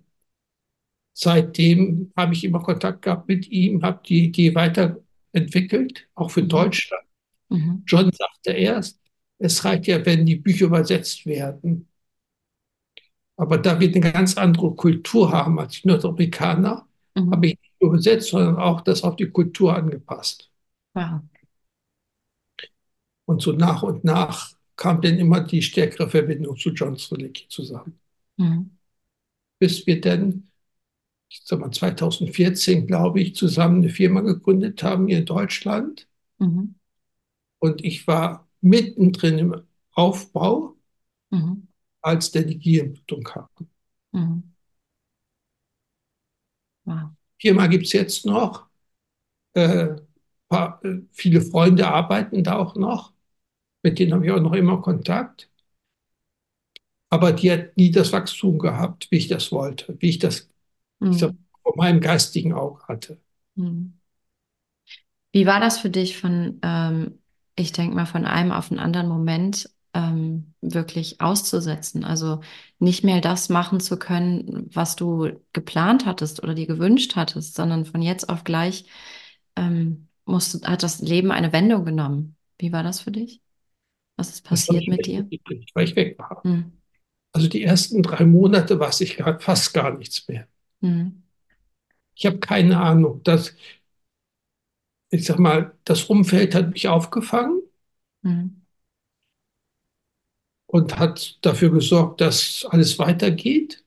seitdem 1.17 2.11
habe 2.15 2.33
ich 2.33 2.43
immer 2.43 2.61
Kontakt 2.61 3.01
gehabt 3.01 3.27
mit 3.27 3.49
ihm, 3.49 3.81
habe 3.81 4.01
die 4.05 4.25
Idee 4.25 4.53
weiterentwickelt, 4.53 6.07
auch 6.13 6.29
für 6.29 6.43
mhm. 6.43 6.49
Deutschland. 6.49 7.03
Mhm. 7.49 7.83
John 7.87 8.11
sagte 8.11 8.51
erst, 8.51 8.99
es 9.39 9.65
reicht 9.65 9.87
ja, 9.87 10.05
wenn 10.05 10.27
die 10.27 10.35
Bücher 10.35 10.67
übersetzt 10.67 11.25
werden. 11.25 11.87
Aber 13.35 13.57
da 13.57 13.79
wir 13.79 13.87
eine 13.87 14.11
ganz 14.11 14.37
andere 14.37 14.75
Kultur 14.75 15.31
haben 15.31 15.59
als 15.59 15.81
die 15.81 15.87
Nordamerikaner, 15.87 16.87
mhm. 17.15 17.31
habe 17.31 17.47
ich 17.47 17.59
nicht 17.59 17.81
übersetzt, 17.81 18.29
sondern 18.29 18.57
auch 18.57 18.81
das 18.81 19.03
auf 19.03 19.15
die 19.15 19.29
Kultur 19.29 19.75
angepasst. 19.75 20.51
Wow. 20.93 21.21
Und 23.25 23.41
so 23.41 23.53
nach 23.53 23.81
und 23.81 24.03
nach 24.03 24.55
kam 24.75 25.01
dann 25.01 25.17
immer 25.17 25.41
die 25.41 25.63
stärkere 25.63 26.07
Verbindung 26.07 26.57
zu 26.57 26.69
John 26.69 26.95
Strelicky 26.95 27.47
zusammen. 27.49 27.99
Mhm. 28.37 28.77
Bis 29.59 29.85
wir 29.87 29.99
dann 29.99 30.46
ich 31.29 31.41
sag 31.43 31.59
mal, 31.59 31.71
2014, 31.71 32.87
glaube 32.87 33.19
ich, 33.19 33.35
zusammen 33.35 33.83
eine 33.83 33.89
Firma 33.89 34.21
gegründet 34.21 34.83
haben 34.83 35.07
hier 35.07 35.19
in 35.19 35.25
Deutschland. 35.25 36.07
Mhm. 36.39 36.75
Und 37.59 37.83
ich 37.83 38.07
war 38.07 38.47
mittendrin 38.61 39.37
im 39.37 39.61
Aufbau, 39.91 40.75
mhm. 41.29 41.67
als 42.01 42.31
der 42.31 42.43
die 42.43 42.57
Gienblutung 42.57 43.23
kam. 43.23 43.47
Mhm. 44.11 44.53
Wow. 46.85 47.09
Firma 47.39 47.67
gibt 47.67 47.85
es 47.85 47.93
jetzt 47.93 48.25
noch. 48.25 48.67
Äh, 49.53 49.95
paar, 50.47 50.83
äh, 50.83 51.01
viele 51.11 51.41
Freunde 51.41 51.87
arbeiten 51.87 52.43
da 52.43 52.57
auch 52.57 52.75
noch. 52.75 53.13
Mit 53.83 53.99
denen 53.99 54.13
habe 54.13 54.25
ich 54.25 54.31
auch 54.31 54.39
noch 54.39 54.53
immer 54.53 54.81
Kontakt. 54.81 55.49
Aber 57.09 57.31
die 57.31 57.51
hat 57.51 57.77
nie 57.77 57.91
das 57.91 58.11
Wachstum 58.11 58.59
gehabt, 58.59 59.09
wie 59.11 59.17
ich 59.17 59.27
das 59.27 59.51
wollte, 59.51 59.95
wie 59.99 60.09
ich 60.09 60.19
das 60.19 60.49
mhm. 60.99 61.11
ich 61.11 61.21
vor 61.21 61.75
meinem 61.75 61.99
geistigen 61.99 62.53
Auge 62.53 62.83
hatte. 62.87 63.19
Mhm. 63.55 63.97
Wie 65.31 65.45
war 65.45 65.59
das 65.59 65.77
für 65.77 65.89
dich 65.89 66.17
von, 66.17 66.59
ähm, 66.63 67.19
ich 67.55 67.71
denke 67.71 67.95
mal, 67.95 68.05
von 68.05 68.25
einem 68.25 68.51
auf 68.51 68.71
einen 68.71 68.79
anderen 68.79 69.07
Moment 69.07 69.69
ähm, 69.93 70.53
wirklich 70.61 71.21
auszusetzen? 71.21 72.03
Also 72.03 72.41
nicht 72.79 73.03
mehr 73.03 73.21
das 73.21 73.49
machen 73.49 73.79
zu 73.79 73.97
können, 73.97 74.69
was 74.73 74.95
du 74.95 75.31
geplant 75.53 76.05
hattest 76.05 76.41
oder 76.43 76.55
dir 76.55 76.67
gewünscht 76.67 77.15
hattest, 77.15 77.55
sondern 77.55 77.85
von 77.85 78.01
jetzt 78.01 78.29
auf 78.29 78.43
gleich 78.43 78.85
ähm, 79.55 80.07
musst, 80.25 80.65
hat 80.67 80.83
das 80.83 81.01
Leben 81.01 81.31
eine 81.31 81.53
Wendung 81.53 81.85
genommen. 81.85 82.35
Wie 82.57 82.71
war 82.71 82.83
das 82.83 83.01
für 83.01 83.11
dich? 83.11 83.41
Was 84.15 84.29
ist 84.29 84.43
passiert 84.43 84.87
mit 84.87 85.05
dir? 85.05 85.27
Weil 85.73 85.83
ich 85.83 85.95
weg 85.95 86.17
war. 86.17 86.43
Hm. 86.43 86.71
Also 87.31 87.47
die 87.47 87.63
ersten 87.63 88.01
drei 88.01 88.25
Monate 88.25 88.79
weiß 88.79 89.01
ich 89.01 89.17
fast 89.39 89.73
gar 89.73 89.95
nichts 89.95 90.27
mehr. 90.27 90.47
Mhm. 90.81 91.23
Ich 92.15 92.25
habe 92.25 92.39
keine 92.39 92.79
Ahnung. 92.79 93.21
Das, 93.23 93.55
ich 95.09 95.25
sag 95.25 95.39
mal, 95.39 95.75
das 95.85 96.03
Umfeld 96.05 96.55
hat 96.55 96.71
mich 96.71 96.87
aufgefangen 96.87 97.61
mhm. 98.23 98.61
und 100.67 100.97
hat 100.99 101.37
dafür 101.45 101.71
gesorgt, 101.71 102.21
dass 102.21 102.65
alles 102.69 102.99
weitergeht. 102.99 103.83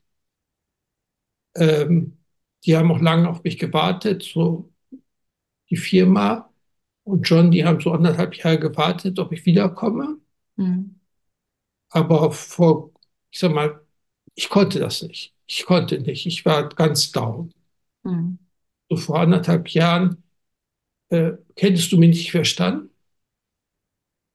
Ähm, 1.55 2.17
die 2.65 2.77
haben 2.77 2.91
auch 2.93 3.01
lange 3.01 3.29
auf 3.29 3.43
mich 3.43 3.59
gewartet, 3.59 4.23
so 4.23 4.73
die 5.71 5.77
Firma 5.77 6.53
und 7.05 7.23
John, 7.29 7.51
die 7.51 7.65
haben 7.65 7.81
so 7.81 7.93
anderthalb 7.93 8.35
Jahre 8.37 8.59
gewartet, 8.59 9.19
ob 9.19 9.33
ich 9.33 9.47
wiederkomme. 9.47 10.19
Mhm. 10.57 11.01
Aber 11.91 12.33
vor, 12.33 12.93
ich 13.31 13.41
sag 13.41 13.53
mal, 13.53 13.81
ich 14.35 14.49
konnte 14.49 14.79
das 14.81 15.03
nicht. 15.03 15.35
Ich 15.53 15.67
konnte 15.67 15.99
nicht. 15.99 16.27
Ich 16.27 16.45
war 16.45 16.69
ganz 16.69 17.11
down. 17.11 17.53
Mhm. 18.05 18.39
So 18.89 18.97
vor 18.97 19.19
anderthalb 19.19 19.69
Jahren 19.71 20.23
äh, 21.09 21.33
hättest 21.57 21.91
du 21.91 21.99
mich 21.99 22.11
nicht 22.11 22.31
verstanden. 22.31 22.91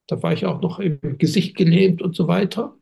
Da 0.07 0.22
war 0.22 0.34
ich 0.34 0.45
auch 0.45 0.60
noch 0.60 0.79
im 0.79 1.17
Gesicht 1.17 1.55
gelähmt 1.55 2.01
und 2.01 2.17
so 2.17 2.27
weiter. 2.27 2.77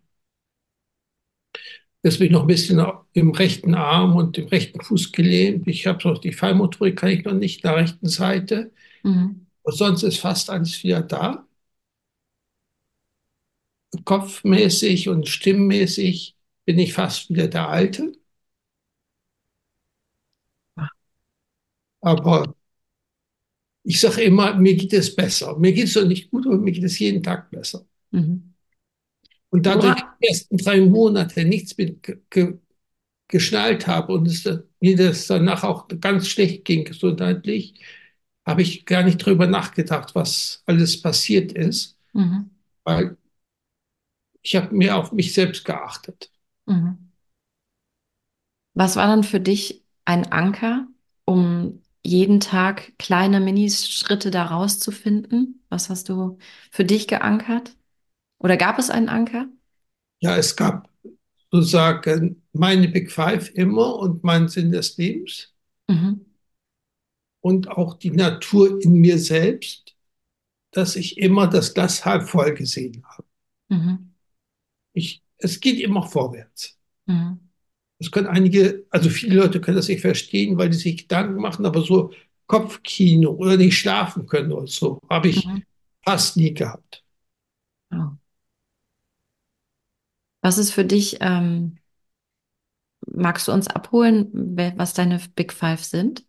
Jetzt 2.01 2.17
bin 2.17 2.25
ich 2.25 2.33
noch 2.33 2.41
ein 2.41 2.47
bisschen 2.47 2.83
im 3.13 3.29
rechten 3.29 3.75
Arm 3.75 4.15
und 4.15 4.35
im 4.39 4.47
rechten 4.47 4.81
Fuß 4.81 5.11
gelähmt. 5.11 5.67
Ich 5.67 5.85
habe 5.85 6.05
noch 6.07 6.17
die 6.17 6.33
Fallmotorik, 6.33 6.97
kann 6.97 7.09
ich 7.09 7.23
noch 7.23 7.33
nicht, 7.33 7.63
der 7.63 7.75
rechten 7.75 8.09
Seite. 8.09 8.71
Mhm. 9.03 9.45
Und 9.61 9.75
sonst 9.75 10.01
ist 10.01 10.17
fast 10.17 10.49
alles 10.49 10.83
wieder 10.83 11.03
da. 11.03 11.45
Kopfmäßig 14.03 15.07
und 15.07 15.29
stimmmäßig 15.29 16.35
bin 16.65 16.79
ich 16.79 16.93
fast 16.93 17.29
wieder 17.29 17.47
der 17.47 17.69
Alte. 17.69 18.11
Aber 22.03 22.53
ich 23.83 23.99
sage 23.99 24.21
immer, 24.23 24.55
mir 24.55 24.75
geht 24.75 24.93
es 24.93 25.15
besser. 25.15 25.57
Mir 25.57 25.71
geht 25.71 25.85
es 25.85 25.93
doch 25.93 26.05
nicht 26.05 26.29
gut, 26.29 26.45
aber 26.45 26.57
mir 26.57 26.71
geht 26.71 26.83
es 26.83 26.99
jeden 26.99 27.23
Tag 27.23 27.49
besser. 27.49 27.85
Mhm. 28.11 28.53
Und 29.49 29.65
dadurch 29.65 30.01
die 30.21 30.27
ersten 30.27 30.57
drei 30.57 30.81
Monate 30.81 31.45
nichts 31.45 31.77
mit 31.77 32.03
ge 32.29 32.57
geschnallt 33.29 33.87
habe 33.87 34.13
und 34.13 34.27
es, 34.27 34.47
mir 34.79 34.95
das 34.95 35.25
danach 35.25 35.63
auch 35.63 35.87
ganz 35.99 36.27
schlecht 36.27 36.65
ging 36.65 36.83
gesundheitlich, 36.83 37.73
habe 38.45 38.61
ich 38.61 38.85
gar 38.85 39.01
nicht 39.01 39.17
drüber 39.17 39.47
nachgedacht, 39.47 40.13
was 40.13 40.61
alles 40.67 41.01
passiert 41.01 41.51
ist, 41.53 41.97
mhm. 42.11 42.51
weil 42.83 43.17
ich 44.41 44.55
habe 44.55 44.75
mehr 44.75 44.97
auf 44.97 45.13
mich 45.13 45.33
selbst 45.33 45.65
geachtet. 45.65 46.31
Mhm. 46.67 47.11
Was 48.75 48.97
war 48.97 49.07
dann 49.07 49.23
für 49.23 49.39
dich 49.39 49.83
ein 50.05 50.31
Anker, 50.31 50.87
um 51.25 51.82
jeden 52.05 52.39
Tag 52.39 52.93
kleine 52.97 53.39
Minischritte 53.39 54.29
da 54.29 54.45
rauszufinden? 54.45 55.63
Was 55.69 55.89
hast 55.89 56.09
du 56.09 56.37
für 56.71 56.85
dich 56.85 57.07
geankert? 57.07 57.75
Oder 58.39 58.57
gab 58.57 58.77
es 58.77 58.89
einen 58.89 59.09
Anker? 59.09 59.47
Ja, 60.19 60.35
es 60.37 60.55
gab 60.55 60.89
sozusagen 61.51 62.43
meine 62.51 62.87
Big 62.89 63.11
Five 63.11 63.49
immer 63.53 63.95
und 63.95 64.23
mein 64.23 64.47
Sinn 64.47 64.71
des 64.71 64.97
Lebens 64.97 65.53
mhm. 65.87 66.25
und 67.41 67.69
auch 67.69 67.95
die 67.95 68.11
Natur 68.11 68.81
in 68.81 68.93
mir 68.93 69.17
selbst, 69.17 69.95
dass 70.71 70.95
ich 70.95 71.17
immer 71.17 71.47
das 71.47 71.73
Glas 71.73 72.05
halb 72.05 72.27
voll 72.27 72.53
gesehen 72.53 73.03
habe. 73.05 73.25
Mhm. 73.69 74.13
Ich, 74.93 75.23
es 75.37 75.59
geht 75.59 75.79
immer 75.79 76.03
vorwärts. 76.03 76.77
Mhm. 77.05 77.42
Das 77.99 78.11
können 78.11 78.27
einige, 78.27 78.85
also 78.89 79.09
viele 79.09 79.35
Leute 79.35 79.61
können 79.61 79.77
das 79.77 79.87
nicht 79.87 80.01
verstehen, 80.01 80.57
weil 80.57 80.69
die 80.69 80.77
sich 80.77 80.97
Gedanken 80.97 81.39
machen, 81.39 81.65
aber 81.65 81.81
so 81.81 82.11
Kopfkino 82.47 83.31
oder 83.31 83.57
nicht 83.57 83.77
schlafen 83.77 84.25
können 84.27 84.51
oder 84.51 84.67
so, 84.67 84.99
habe 85.09 85.29
ich 85.29 85.45
mhm. 85.45 85.63
fast 86.03 86.37
nie 86.37 86.53
gehabt. 86.53 87.03
Oh. 87.91 88.11
Was 90.41 90.57
ist 90.57 90.71
für 90.71 90.83
dich, 90.83 91.17
ähm, 91.21 91.77
magst 93.07 93.47
du 93.47 93.53
uns 93.53 93.67
abholen, 93.67 94.29
was 94.75 94.93
deine 94.93 95.21
Big 95.35 95.53
Five 95.53 95.83
sind? 95.83 96.25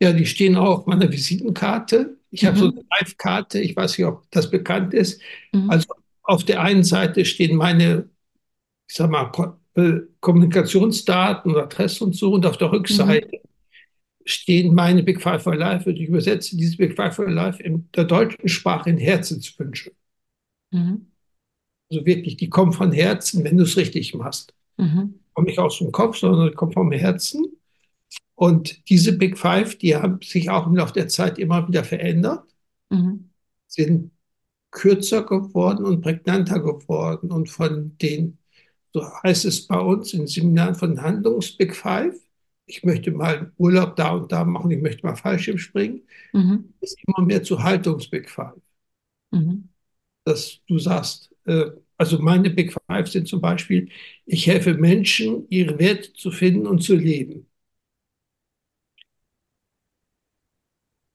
Ja, 0.00 0.12
die 0.12 0.26
stehen 0.26 0.56
auch 0.56 0.80
auf 0.80 0.86
meiner 0.86 1.10
Visitenkarte. 1.10 2.16
Ich 2.30 2.42
mhm. 2.42 2.46
habe 2.46 2.58
so 2.58 2.66
eine 2.68 2.84
Live-Karte, 2.98 3.60
ich 3.60 3.76
weiß 3.76 3.98
nicht, 3.98 4.06
ob 4.06 4.30
das 4.30 4.50
bekannt 4.50 4.94
ist. 4.94 5.20
Mhm. 5.52 5.70
Also 5.70 5.86
auf 6.22 6.44
der 6.44 6.62
einen 6.62 6.84
Seite 6.84 7.24
stehen 7.24 7.56
meine, 7.56 8.08
ich 8.88 8.96
sag 8.96 9.10
mal, 9.10 9.30
äh, 9.78 10.00
Kommunikationsdaten 10.20 11.54
und 11.54 11.60
Adresse 11.60 12.04
und 12.04 12.14
so, 12.14 12.32
und 12.32 12.44
auf 12.44 12.56
der 12.56 12.72
Rückseite 12.72 13.28
mhm. 13.32 13.48
stehen 14.24 14.74
meine 14.74 15.02
Big 15.02 15.22
Five 15.22 15.42
for 15.42 15.54
Life. 15.54 15.88
Und 15.88 15.96
ich 15.96 16.08
übersetze 16.08 16.56
diese 16.56 16.76
Big 16.76 16.96
Five 16.96 17.14
for 17.14 17.30
Life 17.30 17.62
in 17.62 17.88
der 17.94 18.04
deutschen 18.04 18.48
Sprache 18.48 18.90
in 18.90 18.98
Herzenswünsche. 18.98 19.92
Mhm. 20.72 21.06
Also 21.90 22.04
wirklich, 22.04 22.36
die 22.36 22.50
kommen 22.50 22.72
von 22.72 22.92
Herzen, 22.92 23.44
wenn 23.44 23.56
du 23.56 23.62
es 23.62 23.76
richtig 23.76 24.14
machst. 24.14 24.52
Mhm. 24.76 25.20
Kommen 25.32 25.46
nicht 25.46 25.58
aus 25.58 25.78
dem 25.78 25.92
Kopf, 25.92 26.18
sondern 26.18 26.54
kommen 26.54 26.72
vom 26.72 26.92
Herzen. 26.92 27.46
Und 28.34 28.88
diese 28.88 29.16
Big 29.16 29.38
Five, 29.38 29.78
die 29.78 29.96
haben 29.96 30.20
sich 30.22 30.50
auch 30.50 30.66
im 30.66 30.76
Laufe 30.76 30.92
der 30.92 31.08
Zeit 31.08 31.38
immer 31.38 31.66
wieder 31.66 31.84
verändert, 31.84 32.44
mhm. 32.90 33.30
sind 33.66 34.10
kürzer 34.70 35.24
geworden 35.24 35.84
und 35.84 36.02
prägnanter 36.02 36.60
geworden. 36.60 37.30
Und 37.30 37.48
von 37.48 37.96
den, 37.98 38.38
so 38.92 39.04
heißt 39.22 39.44
es 39.44 39.66
bei 39.66 39.78
uns 39.78 40.12
in 40.14 40.26
Seminaren 40.26 40.74
von 40.74 41.00
Handlungs-Big 41.00 41.74
Five, 41.74 42.14
ich 42.66 42.84
möchte 42.84 43.10
mal 43.10 43.52
Urlaub 43.56 43.96
da 43.96 44.10
und 44.12 44.30
da 44.32 44.44
machen, 44.44 44.70
ich 44.70 44.80
möchte 44.80 45.06
mal 45.06 45.16
Fallschirm 45.16 45.58
springen, 45.58 46.02
mhm. 46.32 46.74
ist 46.80 46.98
immer 47.06 47.26
mehr 47.26 47.42
zu 47.42 47.62
Haltungs-Big 47.62 48.28
Five. 48.30 48.60
Mhm. 49.30 49.68
Dass 50.24 50.60
du 50.66 50.78
sagst, 50.78 51.34
äh, 51.46 51.70
also 51.96 52.18
meine 52.20 52.50
Big 52.50 52.72
Five 52.86 53.08
sind 53.08 53.28
zum 53.28 53.40
Beispiel, 53.40 53.90
ich 54.26 54.46
helfe 54.46 54.74
Menschen, 54.74 55.46
ihre 55.50 55.78
Werte 55.78 56.12
zu 56.12 56.30
finden 56.30 56.66
und 56.66 56.82
zu 56.82 56.94
leben. 56.94 57.46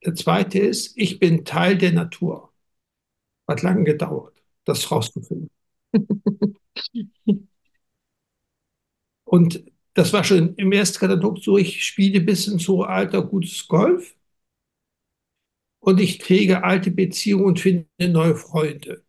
Der 0.05 0.15
zweite 0.15 0.59
ist, 0.59 0.97
ich 0.97 1.19
bin 1.19 1.45
Teil 1.45 1.77
der 1.77 1.93
Natur. 1.93 2.51
Hat 3.47 3.61
lange 3.61 3.83
gedauert, 3.85 4.41
das 4.65 4.91
rauszufinden. 4.91 5.49
und 9.33 9.63
das 9.95 10.13
war 10.13 10.23
schon 10.23 10.53
im 10.57 10.71
ersten 10.71 10.99
Katalog 10.99 11.39
so, 11.39 11.57
ich 11.57 11.83
spiele 11.83 12.21
bis 12.21 12.47
ins 12.47 12.67
hohe 12.67 12.87
Alter 12.87 13.23
gutes 13.23 13.67
Golf 13.67 14.15
und 15.79 15.99
ich 15.99 16.19
träge 16.19 16.63
alte 16.63 16.91
Beziehungen 16.91 17.45
und 17.45 17.59
finde 17.59 17.87
neue 17.99 18.35
Freunde. 18.35 19.03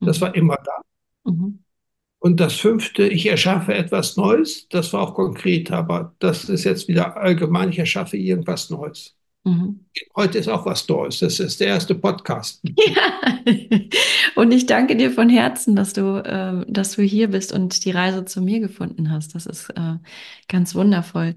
Das 0.00 0.22
war 0.22 0.34
immer 0.36 0.56
da. 0.64 1.32
Mhm. 1.32 1.64
Und 2.20 2.40
das 2.40 2.56
fünfte, 2.56 3.08
ich 3.08 3.26
erschaffe 3.26 3.74
etwas 3.74 4.16
Neues, 4.18 4.68
das 4.70 4.94
war 4.94 5.02
auch 5.02 5.14
konkret, 5.16 5.72
aber 5.72 6.16
das 6.20 6.50
ist 6.50 6.64
jetzt 6.64 6.88
wieder 6.88 7.18
allgemein, 7.18 7.70
ich 7.70 7.80
erschaffe 7.80 8.18
irgendwas 8.18 8.70
Neues. 8.70 9.17
Mhm. 9.44 9.86
Heute 10.16 10.38
ist 10.38 10.48
auch 10.48 10.66
was 10.66 10.86
Neues. 10.88 11.20
Das 11.20 11.40
ist 11.40 11.60
der 11.60 11.68
erste 11.68 11.94
Podcast. 11.94 12.62
Ja. 12.88 13.38
Und 14.34 14.52
ich 14.52 14.66
danke 14.66 14.94
dir 14.94 15.10
von 15.10 15.30
Herzen, 15.30 15.74
dass 15.74 15.94
du, 15.94 16.22
äh, 16.22 16.64
dass 16.70 16.92
du 16.92 17.02
hier 17.02 17.28
bist 17.28 17.52
und 17.52 17.84
die 17.84 17.90
Reise 17.90 18.24
zu 18.24 18.42
mir 18.42 18.60
gefunden 18.60 19.10
hast. 19.10 19.34
Das 19.34 19.46
ist 19.46 19.70
äh, 19.70 19.96
ganz 20.48 20.74
wundervoll. 20.74 21.34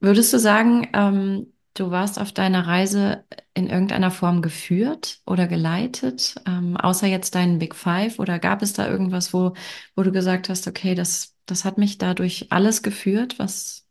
Würdest 0.00 0.32
du 0.32 0.38
sagen, 0.38 0.88
ähm, 0.92 1.46
Du 1.78 1.92
warst 1.92 2.18
auf 2.18 2.32
deiner 2.32 2.66
Reise 2.66 3.24
in 3.54 3.68
irgendeiner 3.68 4.10
Form 4.10 4.42
geführt 4.42 5.20
oder 5.26 5.46
geleitet, 5.46 6.34
ähm, 6.44 6.76
außer 6.76 7.06
jetzt 7.06 7.36
deinen 7.36 7.60
Big 7.60 7.76
Five? 7.76 8.18
Oder 8.18 8.40
gab 8.40 8.62
es 8.62 8.72
da 8.72 8.88
irgendwas, 8.88 9.32
wo, 9.32 9.54
wo 9.94 10.02
du 10.02 10.10
gesagt 10.10 10.48
hast, 10.48 10.66
okay, 10.66 10.96
das, 10.96 11.36
das 11.46 11.64
hat 11.64 11.78
mich 11.78 11.96
dadurch 11.96 12.48
alles 12.50 12.82
geführt, 12.82 13.38
was, 13.38 13.86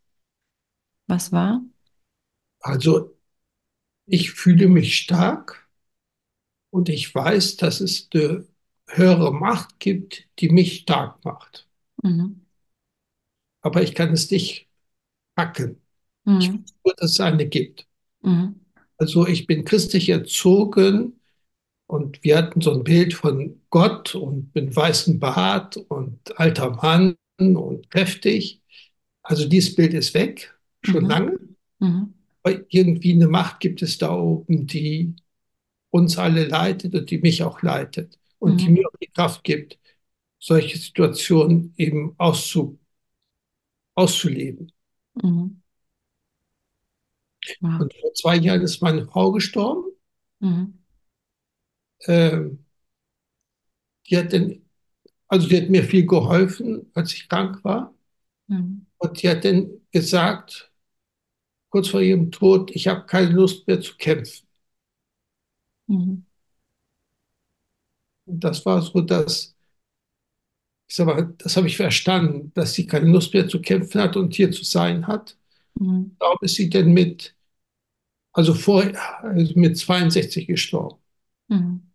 was 1.08 1.32
war? 1.32 1.62
Also, 2.60 3.17
ich 4.08 4.32
fühle 4.32 4.68
mich 4.68 4.98
stark 4.98 5.68
und 6.72 6.90
ich 6.90 7.14
weiß, 7.14 7.58
dass 7.58 7.82
es 7.82 8.10
eine 8.14 8.48
höhere 8.88 9.34
Macht 9.34 9.80
gibt, 9.80 10.28
die 10.40 10.50
mich 10.50 10.80
stark 10.80 11.24
macht. 11.24 11.68
Mhm. 12.02 12.46
Aber 13.62 13.84
ich 13.84 13.94
kann 13.94 14.14
es 14.14 14.32
nicht 14.32 14.70
packen. 15.36 15.82
Mhm. 16.24 16.40
Ich 16.40 16.50
weiß 16.50 16.74
nur, 16.86 16.94
dass 16.96 17.12
es 17.12 17.20
eine 17.20 17.48
gibt. 17.48 17.86
Mhm. 18.22 18.62
Also 18.98 19.28
ich 19.28 19.46
bin 19.46 19.66
christlich 19.66 20.10
erzogen 20.10 21.20
und 21.86 22.24
wir 22.24 22.38
hatten 22.38 22.62
so 22.62 22.74
ein 22.74 22.84
Bild 22.84 23.14
von 23.14 23.62
Gott 23.70 24.16
und 24.16 24.56
mit 24.56 24.76
weißem 24.76 25.20
Bart 25.20 25.78
und 25.78 26.40
alter 26.40 26.72
Mann 26.72 27.18
und 27.38 27.90
kräftig. 27.90 28.62
Also 29.22 29.48
dieses 29.48 29.76
Bild 29.76 29.94
ist 29.94 30.14
weg, 30.14 30.58
schon 30.82 31.04
mhm. 31.04 31.10
lange. 31.10 31.40
Mhm. 31.80 32.14
Irgendwie 32.70 33.14
eine 33.14 33.28
Macht 33.28 33.60
gibt 33.60 33.82
es 33.82 33.98
da 33.98 34.14
oben, 34.14 34.68
die 34.68 35.16
uns 35.90 36.18
alle 36.18 36.46
leitet 36.46 36.94
und 36.94 37.10
die 37.10 37.20
mich 37.20 37.44
auch 37.44 37.62
leitet 37.62 38.20
und 38.40 38.62
die 38.62 38.68
mhm. 38.68 38.74
mir 38.74 38.88
auch 38.88 38.98
die 39.02 39.08
Kraft 39.08 39.44
gibt, 39.44 39.80
solche 40.40 40.78
Situationen 40.78 41.74
eben 41.78 42.16
auszu, 42.18 42.80
auszuleben. 43.96 44.72
Mhm. 45.16 45.62
Ja. 47.62 47.78
Und 47.78 47.94
vor 47.94 48.14
zwei 48.14 48.36
Jahren 48.36 48.62
ist 48.62 48.82
meine 48.82 49.06
Frau 49.06 49.32
gestorben. 49.32 49.92
Mhm. 50.40 50.80
Ähm, 52.06 52.66
die 54.08 54.18
hat 54.18 54.34
dann, 54.34 54.62
also 55.28 55.48
die 55.48 55.62
hat 55.62 55.70
mir 55.70 55.84
viel 55.84 56.06
geholfen, 56.06 56.92
als 56.94 57.14
ich 57.14 57.28
krank 57.28 57.64
war. 57.64 57.94
Mhm. 58.48 58.86
Und 58.98 59.22
die 59.22 59.30
hat 59.30 59.46
dann 59.46 59.70
gesagt, 59.92 60.67
kurz 61.70 61.90
vor 61.90 62.02
ihrem 62.02 62.32
Tod, 62.32 62.72
ich 62.72 62.88
habe 62.88 63.06
keine 63.06 63.30
Lust 63.32 63.68
mehr 63.68 63.82
zu 63.82 63.96
kämpfen. 63.98 64.48
Mhm. 65.88 66.26
Und 68.26 68.44
das 68.44 68.66
war 68.66 68.82
so, 68.82 69.02
dass, 69.02 69.56
ich 70.88 70.96
sag 70.96 71.08
mal, 71.08 71.34
das 71.38 71.58
habe 71.58 71.68
ich 71.68 71.78
verstanden, 71.78 72.52
dass 72.54 72.74
sie 72.74 72.88
keine 72.88 73.10
Lust 73.10 73.34
mehr 73.34 73.48
zu 73.48 73.62
kämpfen 73.62 74.02
hat 74.02 74.16
und 74.18 74.34
hier 74.34 74.52
zu 74.52 74.64
sein 74.64 75.08
hat. 75.08 75.38
Mhm. 75.76 76.16
Darum 76.20 76.38
ist 76.42 76.56
sie 76.56 76.70
denn 76.70 76.92
mit 76.94 77.38
also 78.38 78.54
vor, 78.54 78.84
also 79.24 79.60
mit 79.60 79.80
62 79.80 80.46
gestorben. 80.46 81.00
Mhm. 81.48 81.92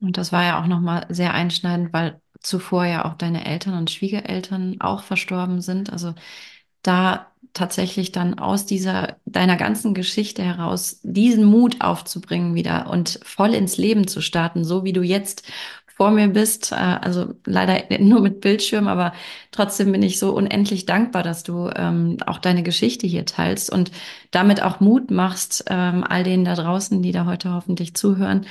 Und 0.00 0.18
das 0.18 0.32
war 0.32 0.44
ja 0.44 0.62
auch 0.62 0.66
nochmal 0.66 1.06
sehr 1.08 1.32
einschneidend, 1.32 1.94
weil 1.94 2.20
zuvor 2.40 2.84
ja 2.84 3.06
auch 3.06 3.14
deine 3.14 3.46
Eltern 3.46 3.72
und 3.72 3.90
Schwiegereltern 3.90 4.82
auch 4.82 5.02
verstorben 5.02 5.62
sind. 5.62 5.90
Also 5.90 6.14
da 6.82 7.28
tatsächlich 7.54 8.12
dann 8.12 8.38
aus 8.38 8.64
dieser, 8.66 9.16
deiner 9.26 9.56
ganzen 9.56 9.94
Geschichte 9.94 10.42
heraus 10.42 11.00
diesen 11.02 11.44
Mut 11.44 11.80
aufzubringen 11.80 12.54
wieder 12.54 12.88
und 12.90 13.20
voll 13.24 13.54
ins 13.54 13.76
Leben 13.76 14.06
zu 14.08 14.20
starten, 14.22 14.64
so 14.64 14.84
wie 14.84 14.92
du 14.92 15.02
jetzt 15.02 15.46
vor 15.96 16.10
mir 16.10 16.28
bist. 16.28 16.72
Äh, 16.72 16.76
also 16.76 17.34
leider 17.44 17.82
nur 18.00 18.20
mit 18.20 18.40
Bildschirm, 18.40 18.88
aber 18.88 19.12
trotzdem 19.50 19.92
bin 19.92 20.02
ich 20.02 20.18
so 20.18 20.34
unendlich 20.34 20.86
dankbar, 20.86 21.22
dass 21.22 21.42
du 21.42 21.70
ähm, 21.74 22.16
auch 22.26 22.38
deine 22.38 22.62
Geschichte 22.62 23.06
hier 23.06 23.26
teilst 23.26 23.70
und 23.70 23.92
damit 24.30 24.62
auch 24.62 24.80
Mut 24.80 25.10
machst, 25.10 25.64
ähm, 25.68 26.04
all 26.04 26.24
denen 26.24 26.44
da 26.44 26.54
draußen, 26.54 27.02
die 27.02 27.12
da 27.12 27.26
heute 27.26 27.52
hoffentlich 27.52 27.94
zuhören. 27.94 28.46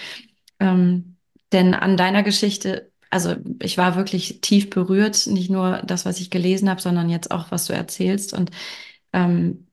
Ähm, 0.60 1.18
denn 1.52 1.74
an 1.74 1.98
deiner 1.98 2.24
Geschichte, 2.24 2.91
also 3.12 3.36
ich 3.62 3.78
war 3.78 3.96
wirklich 3.96 4.40
tief 4.42 4.70
berührt, 4.70 5.28
nicht 5.28 5.52
nur 5.52 5.82
das, 5.84 6.06
was 6.06 6.20
ich 6.20 6.30
gelesen 6.30 6.70
habe, 6.70 6.82
sondern 6.82 7.10
jetzt 7.10 7.30
auch, 7.30 7.52
was 7.52 7.66
du 7.66 7.74
erzählst. 7.74 8.34
Und 8.34 8.52
ähm, 9.14 9.68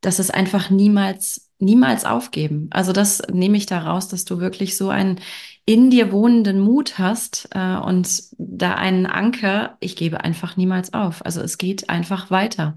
das 0.00 0.18
ist 0.18 0.32
einfach 0.32 0.70
niemals, 0.70 1.50
niemals 1.58 2.04
aufgeben. 2.04 2.68
Also 2.70 2.92
das 2.92 3.22
nehme 3.32 3.56
ich 3.56 3.66
da 3.66 3.80
raus, 3.80 4.08
dass 4.08 4.24
du 4.24 4.38
wirklich 4.38 4.76
so 4.76 4.90
einen 4.90 5.20
in 5.64 5.90
dir 5.90 6.12
wohnenden 6.12 6.60
Mut 6.60 6.98
hast 6.98 7.48
äh, 7.52 7.76
und 7.76 8.24
da 8.36 8.74
einen 8.74 9.06
Anker, 9.06 9.76
ich 9.80 9.96
gebe 9.96 10.22
einfach 10.22 10.56
niemals 10.56 10.92
auf. 10.92 11.24
Also 11.24 11.40
es 11.40 11.56
geht 11.56 11.88
einfach 11.88 12.30
weiter. 12.30 12.76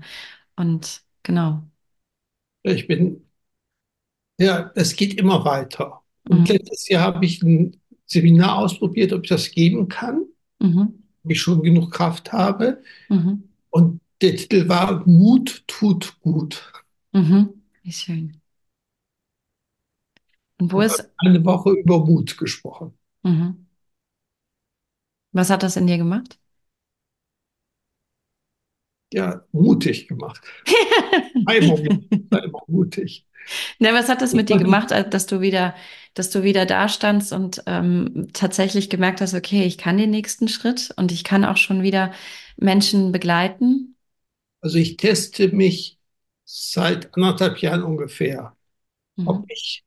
Und 0.56 1.01
genau. 1.23 1.63
Ich 2.63 2.88
bin, 2.88 3.28
ja, 4.39 4.71
es 4.75 4.95
geht 4.95 5.15
immer 5.15 5.43
weiter. 5.43 6.04
Und 6.30 6.41
mhm. 6.41 6.45
letztes 6.45 6.88
Jahr 6.88 7.04
habe 7.04 7.25
ich 7.25 7.43
ein 7.43 7.82
Seminar 8.06 8.58
ausprobiert, 8.60 9.13
ob 9.13 9.24
ich 9.24 9.30
das 9.30 9.52
geben 9.52 9.88
kann. 9.88 10.26
Mhm. 10.60 11.04
ob 11.24 11.32
ich 11.32 11.41
schon 11.41 11.63
genug 11.63 11.91
Kraft 11.91 12.32
habe. 12.32 12.82
Mhm. 13.10 13.44
Und 13.70 14.00
der 14.22 14.36
Titel 14.36 14.70
war 14.70 15.06
Mut 15.08 15.63
tut 15.68 16.20
gut. 16.22 16.72
Mhm. 17.12 17.62
Wie 17.84 17.91
schön. 17.91 18.41
Und 20.60 20.72
wo 20.72 20.82
ist. 20.82 21.12
Eine 21.18 21.44
Woche 21.44 21.72
über 21.72 22.06
Mut 22.06 22.38
gesprochen. 22.38 22.94
Mhm. 23.24 23.65
Was 25.32 25.50
hat 25.50 25.63
das 25.63 25.76
in 25.76 25.88
dir 25.88 25.98
gemacht? 25.98 26.39
Ja, 29.13 29.44
mutig 29.52 30.08
gemacht. 30.08 30.41
Einmal, 31.46 32.00
einmal 32.32 32.62
mutig. 32.68 33.26
Na, 33.80 33.94
was 33.94 34.10
hat 34.10 34.22
das 34.22 34.34
mit 34.34 34.50
dir 34.50 34.58
gemacht, 34.58 34.91
dass 34.91 35.28
du 35.28 35.39
wieder, 35.39 35.76
dass 36.15 36.32
du 36.32 36.44
wieder 36.44 36.65
da 36.65 36.89
standst 36.89 37.32
und 37.32 37.62
ähm, 37.68 38.28
tatsächlich 38.34 38.89
gemerkt 38.89 39.22
hast, 39.22 39.36
okay, 39.36 39.63
ich 39.63 39.78
kann 39.78 39.98
den 39.98 40.10
nächsten 40.10 40.48
Schritt 40.48 40.91
und 40.98 41.12
ich 41.12 41.24
kann 41.24 41.46
auch 41.46 41.58
schon 41.58 41.84
wieder 41.84 42.12
Menschen 42.58 43.12
begleiten? 43.12 43.96
Also 44.62 44.80
ich 44.80 44.98
teste 44.98 45.50
mich 45.50 46.00
seit 46.44 47.13
anderthalb 47.15 47.60
Jahren 47.60 47.84
ungefähr, 47.84 48.56
mhm. 49.15 49.28
ob 49.28 49.46
ich 49.50 49.84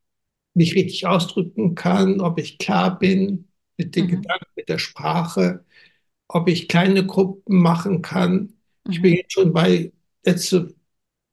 mich 0.55 0.75
richtig 0.75 1.07
ausdrücken 1.07 1.75
kann, 1.75 2.21
ob 2.21 2.39
ich 2.39 2.59
klar 2.59 2.99
bin 2.99 3.49
mit 3.77 3.97
den 3.97 4.07
mhm. 4.07 4.11
Gedanken, 4.11 4.47
mit 4.57 4.69
der 4.69 4.79
Sprache, 4.79 5.65
ob 6.29 6.49
ich 6.49 6.69
kleine 6.69 7.07
Gruppen 7.07 7.61
machen 7.61 8.03
kann. 8.03 8.55
Mhm. 8.89 8.93
Ich 8.95 9.03
bin 9.03 9.15
jetzt 9.15 9.33
schon 9.33 9.53
bei 9.53 9.93
letzte 10.25 10.75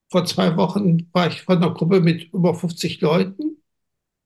vor 0.08 0.24
zwei 0.24 0.56
Wochen 0.56 1.08
war 1.12 1.26
ich 1.28 1.42
von 1.42 1.56
einer 1.56 1.74
Gruppe 1.74 2.00
mit 2.00 2.32
über 2.32 2.54
50 2.54 3.00
Leuten. 3.00 3.56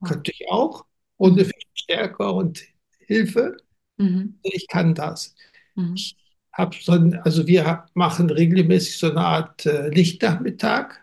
Könnte 0.04 0.32
ich 0.32 0.48
auch. 0.50 0.84
Ohne 1.16 1.44
viel 1.44 1.62
Stärke 1.74 2.30
und 2.30 2.62
Hilfe. 2.98 3.56
Mhm. 3.96 4.38
Ich 4.42 4.66
kann 4.68 4.94
das. 4.94 5.34
Mhm. 5.74 5.94
Ich 5.94 6.16
habe 6.52 6.76
so 6.78 6.92
ein, 6.92 7.14
also 7.14 7.46
wir 7.46 7.86
machen 7.94 8.30
regelmäßig 8.30 8.98
so 8.98 9.10
eine 9.10 9.20
Art 9.20 9.64
äh, 9.66 9.88
Lichtnachmittag. 9.88 10.96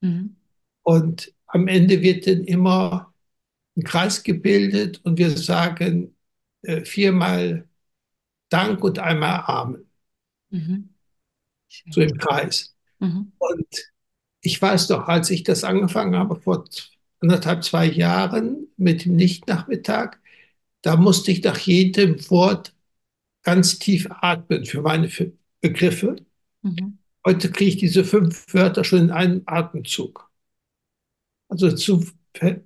Mhm. 0.00 0.36
Und 0.82 1.32
am 1.46 1.68
Ende 1.68 2.02
wird 2.02 2.26
dann 2.26 2.44
immer 2.44 3.12
ein 3.76 3.84
Kreis 3.84 4.22
gebildet 4.22 5.00
und 5.04 5.18
wir 5.18 5.30
sagen 5.36 6.14
äh, 6.62 6.84
viermal 6.84 7.66
Dank 8.48 8.82
und 8.82 8.98
einmal 8.98 9.44
Amen. 9.46 9.86
Mhm. 10.50 10.88
So 11.90 12.00
im 12.00 12.16
Kreis. 12.18 12.74
Mhm. 12.98 13.32
Und 13.38 13.92
ich 14.42 14.60
weiß 14.60 14.88
doch, 14.88 15.08
als 15.08 15.30
ich 15.30 15.42
das 15.42 15.64
angefangen 15.64 16.16
habe 16.16 16.36
vor 16.36 16.64
anderthalb, 17.20 17.64
zwei 17.64 17.86
Jahren 17.86 18.68
mit 18.76 19.04
dem 19.04 19.18
Lichtnachmittag, 19.18 20.16
da 20.82 20.96
musste 20.96 21.30
ich 21.30 21.42
nach 21.42 21.58
jedem 21.58 22.18
Wort 22.30 22.74
ganz 23.42 23.78
tief 23.78 24.06
atmen 24.10 24.64
für 24.64 24.82
meine 24.82 25.10
Begriffe. 25.60 26.16
Mhm. 26.62 26.98
Heute 27.24 27.50
kriege 27.50 27.70
ich 27.70 27.76
diese 27.76 28.04
fünf 28.04 28.52
Wörter 28.54 28.84
schon 28.84 29.00
in 29.00 29.10
einem 29.10 29.42
Atemzug. 29.46 30.30
Also 31.48 31.68
dazu 31.68 32.04
ver 32.34 32.60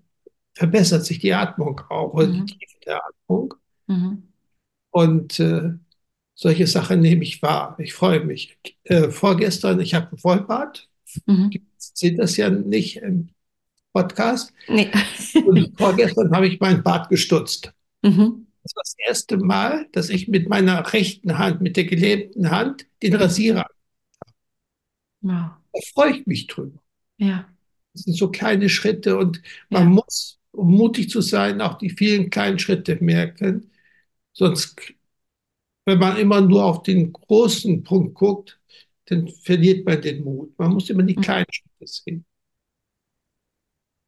verbessert 0.56 1.04
sich 1.04 1.18
die 1.18 1.34
Atmung 1.34 1.80
auch, 1.88 2.14
oder 2.14 2.28
mhm. 2.28 2.46
die 2.46 2.56
Tiefe 2.58 2.78
der 2.86 3.04
Atmung. 3.04 3.54
Mhm. 3.88 4.28
Und 4.90 5.40
äh, 5.40 5.72
solche 6.34 6.66
Sachen 6.66 7.00
nehme 7.00 7.22
ich 7.22 7.42
wahr. 7.42 7.76
Ich 7.78 7.94
freue 7.94 8.20
mich. 8.24 8.58
Äh, 8.84 9.10
vorgestern, 9.10 9.80
ich 9.80 9.94
habe 9.94 10.12
ein 10.12 10.18
Vollbad, 10.18 10.88
Mhm. 11.26 11.50
Sehen 11.76 12.16
das 12.16 12.36
ja 12.36 12.50
nicht 12.50 12.96
im 12.96 13.28
Podcast. 13.92 14.52
Nee. 14.68 14.90
Und 15.46 15.78
vorgestern 15.78 16.34
habe 16.34 16.48
ich 16.48 16.60
mein 16.60 16.82
Bart 16.82 17.08
gestutzt. 17.08 17.72
Mhm. 18.02 18.46
Das 18.62 18.74
war 18.74 18.82
das 18.82 18.96
erste 19.06 19.36
Mal, 19.36 19.86
dass 19.92 20.08
ich 20.08 20.28
mit 20.28 20.48
meiner 20.48 20.92
rechten 20.92 21.38
Hand, 21.38 21.60
mit 21.60 21.76
der 21.76 21.84
gelähmten 21.84 22.50
Hand, 22.50 22.86
den 23.02 23.14
Rasierer 23.14 23.60
habe. 23.60 23.74
Ja. 25.20 25.60
Da 25.72 25.80
freue 25.92 26.16
ich 26.16 26.26
mich 26.26 26.46
drüber. 26.46 26.80
Ja. 27.18 27.48
Das 27.92 28.02
sind 28.02 28.14
so 28.16 28.30
kleine 28.30 28.68
Schritte 28.68 29.16
und 29.16 29.42
man 29.68 29.84
ja. 29.84 29.88
muss, 29.90 30.40
um 30.50 30.72
mutig 30.72 31.10
zu 31.10 31.20
sein, 31.20 31.60
auch 31.60 31.78
die 31.78 31.90
vielen 31.90 32.30
kleinen 32.30 32.58
Schritte 32.58 32.96
merken. 33.00 33.70
Sonst, 34.32 34.76
wenn 35.84 35.98
man 35.98 36.16
immer 36.16 36.40
nur 36.40 36.64
auf 36.64 36.82
den 36.82 37.12
großen 37.12 37.82
Punkt 37.84 38.14
guckt, 38.14 38.58
dann 39.06 39.28
verliert 39.28 39.86
man 39.86 40.00
den 40.00 40.24
Mut. 40.24 40.58
Man 40.58 40.72
muss 40.72 40.90
immer 40.90 41.02
die 41.02 41.16
mhm. 41.16 41.20
kleinen 41.20 41.46
Schritte 41.50 41.86
sehen. 41.86 42.24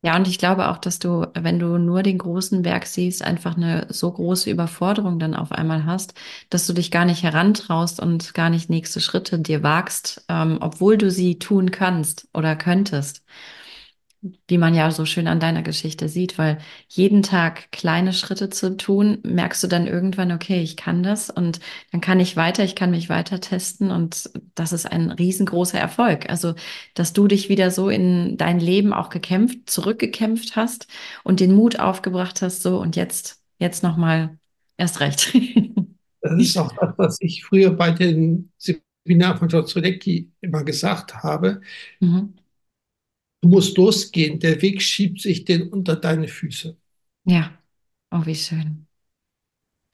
Ja, 0.02 0.14
und 0.14 0.28
ich 0.28 0.38
glaube 0.38 0.68
auch, 0.68 0.78
dass 0.78 1.00
du, 1.00 1.26
wenn 1.34 1.58
du 1.58 1.78
nur 1.78 2.02
den 2.04 2.18
großen 2.18 2.62
Berg 2.62 2.86
siehst, 2.86 3.22
einfach 3.22 3.56
eine 3.56 3.86
so 3.90 4.12
große 4.12 4.48
Überforderung 4.48 5.18
dann 5.18 5.34
auf 5.34 5.50
einmal 5.50 5.84
hast, 5.84 6.14
dass 6.48 6.66
du 6.66 6.72
dich 6.74 6.92
gar 6.92 7.04
nicht 7.04 7.24
herantraust 7.24 7.98
und 7.98 8.32
gar 8.32 8.48
nicht 8.48 8.70
nächste 8.70 9.00
Schritte 9.00 9.40
dir 9.40 9.64
wagst, 9.64 10.24
ähm, 10.28 10.58
obwohl 10.60 10.96
du 10.96 11.10
sie 11.10 11.40
tun 11.40 11.72
kannst 11.72 12.28
oder 12.32 12.54
könntest 12.54 13.24
wie 14.48 14.58
man 14.58 14.74
ja 14.74 14.90
so 14.90 15.04
schön 15.04 15.26
an 15.26 15.40
deiner 15.40 15.62
Geschichte 15.62 16.08
sieht, 16.08 16.38
weil 16.38 16.58
jeden 16.88 17.22
Tag 17.22 17.70
kleine 17.72 18.12
Schritte 18.12 18.50
zu 18.50 18.76
tun, 18.76 19.18
merkst 19.22 19.62
du 19.62 19.66
dann 19.66 19.86
irgendwann, 19.86 20.32
okay, 20.32 20.62
ich 20.62 20.76
kann 20.76 21.02
das 21.02 21.30
und 21.30 21.60
dann 21.92 22.00
kann 22.00 22.20
ich 22.20 22.36
weiter, 22.36 22.64
ich 22.64 22.74
kann 22.74 22.90
mich 22.90 23.08
weiter 23.08 23.40
testen 23.40 23.90
und 23.90 24.30
das 24.54 24.72
ist 24.72 24.90
ein 24.90 25.10
riesengroßer 25.10 25.78
Erfolg. 25.78 26.28
Also, 26.28 26.54
dass 26.94 27.12
du 27.12 27.28
dich 27.28 27.48
wieder 27.48 27.70
so 27.70 27.88
in 27.88 28.36
dein 28.36 28.60
Leben 28.60 28.92
auch 28.92 29.10
gekämpft, 29.10 29.68
zurückgekämpft 29.68 30.56
hast 30.56 30.86
und 31.24 31.40
den 31.40 31.54
Mut 31.54 31.78
aufgebracht 31.78 32.42
hast, 32.42 32.62
so 32.62 32.78
und 32.80 32.96
jetzt, 32.96 33.42
jetzt 33.58 33.82
nochmal 33.82 34.38
erst 34.76 35.00
recht. 35.00 35.32
Das 36.22 36.40
ist 36.40 36.58
auch 36.58 36.72
das, 36.72 36.92
was 36.96 37.18
ich 37.20 37.44
früher 37.44 37.70
bei 37.70 37.92
den 37.92 38.50
Seminaren 38.58 39.38
von 39.38 39.46
George 39.46 39.68
Solecki 39.68 40.32
immer 40.40 40.64
gesagt 40.64 41.22
habe. 41.22 41.60
Mhm 42.00 42.34
Du 43.42 43.48
musst 43.48 43.76
losgehen, 43.76 44.40
der 44.40 44.60
Weg 44.62 44.82
schiebt 44.82 45.20
sich 45.20 45.44
denn 45.44 45.68
unter 45.68 45.96
deine 45.96 46.28
Füße. 46.28 46.76
Ja, 47.24 47.52
oh, 48.10 48.24
wie 48.24 48.34
schön. 48.34 48.86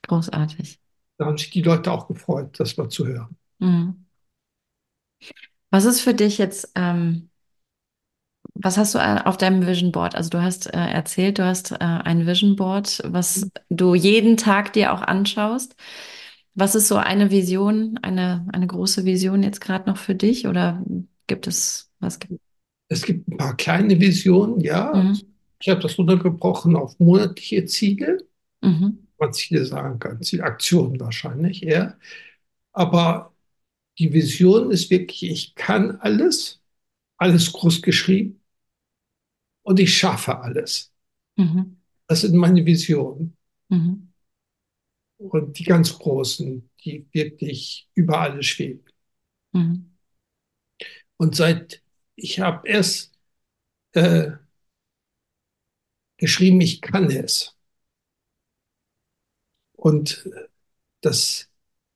Großartig. 0.07 0.79
Da 1.17 1.25
haben 1.25 1.37
sich 1.37 1.51
die 1.51 1.61
Leute 1.61 1.91
auch 1.91 2.07
gefreut, 2.07 2.59
das 2.59 2.77
mal 2.77 2.89
zu 2.89 3.07
hören. 3.07 3.37
Mhm. 3.59 4.05
Was 5.69 5.85
ist 5.85 6.01
für 6.01 6.13
dich 6.13 6.37
jetzt, 6.37 6.71
ähm, 6.75 7.29
was 8.53 8.77
hast 8.77 8.93
du 8.93 8.99
äh, 8.99 9.21
auf 9.25 9.37
deinem 9.37 9.65
Vision 9.65 9.91
Board? 9.91 10.15
Also 10.15 10.29
du 10.29 10.41
hast 10.41 10.67
äh, 10.67 10.77
erzählt, 10.77 11.39
du 11.39 11.45
hast 11.45 11.71
äh, 11.71 11.77
ein 11.79 12.27
Vision 12.27 12.55
Board, 12.55 13.01
was 13.05 13.49
du 13.69 13.95
jeden 13.95 14.37
Tag 14.37 14.73
dir 14.73 14.93
auch 14.93 15.01
anschaust. 15.01 15.75
Was 16.53 16.75
ist 16.75 16.87
so 16.87 16.97
eine 16.97 17.31
Vision, 17.31 17.97
eine, 18.03 18.45
eine 18.53 18.67
große 18.67 19.05
Vision 19.05 19.41
jetzt 19.41 19.61
gerade 19.61 19.89
noch 19.89 19.97
für 19.97 20.13
dich? 20.13 20.47
Oder 20.47 20.83
gibt 21.25 21.47
es, 21.47 21.91
was 21.99 22.19
gibt 22.19 22.33
es 22.33 22.52
gibt 23.01 23.27
ein 23.27 23.37
paar 23.37 23.55
kleine 23.55 23.99
Visionen, 23.99 24.59
ja. 24.59 24.93
Mhm. 24.93 25.19
Ich 25.59 25.69
habe 25.69 25.81
das 25.81 25.97
runtergebrochen 25.97 26.75
auf 26.75 26.99
monatliche 26.99 27.65
Ziele. 27.65 28.17
Mhm. 28.61 29.07
Man 29.17 29.33
Ziele 29.33 29.65
sagen 29.65 29.99
kann, 29.99 30.21
Zielaktionen 30.21 30.99
wahrscheinlich 30.99 31.63
eher. 31.63 31.97
Aber 32.73 33.33
die 33.97 34.11
Vision 34.11 34.71
ist 34.71 34.89
wirklich, 34.89 35.23
ich 35.23 35.55
kann 35.55 35.97
alles, 35.97 36.61
alles 37.17 37.51
groß 37.53 37.81
geschrieben 37.81 38.41
und 39.61 39.79
ich 39.79 39.95
schaffe 39.95 40.39
alles. 40.39 40.91
Mhm. 41.37 41.77
Das 42.07 42.21
sind 42.21 42.35
meine 42.35 42.65
Visionen. 42.65 43.37
Mhm. 43.69 44.09
Und 45.17 45.57
die 45.57 45.63
ganz 45.63 45.97
großen, 45.97 46.69
die 46.83 47.07
wirklich 47.11 47.87
über 47.93 48.19
alles 48.19 48.47
schweben. 48.47 48.83
Mhm. 49.53 49.91
Und 51.17 51.35
seit 51.35 51.82
ich 52.15 52.39
habe 52.39 52.67
erst 52.67 53.11
äh, 53.93 54.31
geschrieben, 56.17 56.61
ich 56.61 56.81
kann 56.81 57.09
es. 57.09 57.55
Und 59.73 60.29
das 61.01 61.49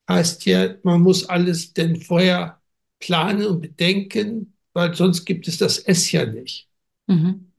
heißt 0.10 0.46
ja, 0.46 0.76
man 0.84 1.02
muss 1.02 1.28
alles 1.28 1.74
denn 1.74 1.96
vorher 1.96 2.62
planen 3.00 3.46
und 3.46 3.62
bedenken, 3.62 4.54
weil 4.74 4.94
sonst 4.94 5.26
gibt 5.26 5.48
es 5.48 5.58
das 5.58 5.80
S 5.80 6.12
ja 6.12 6.26
nicht. 6.26 6.68
Mhm. 7.08 7.52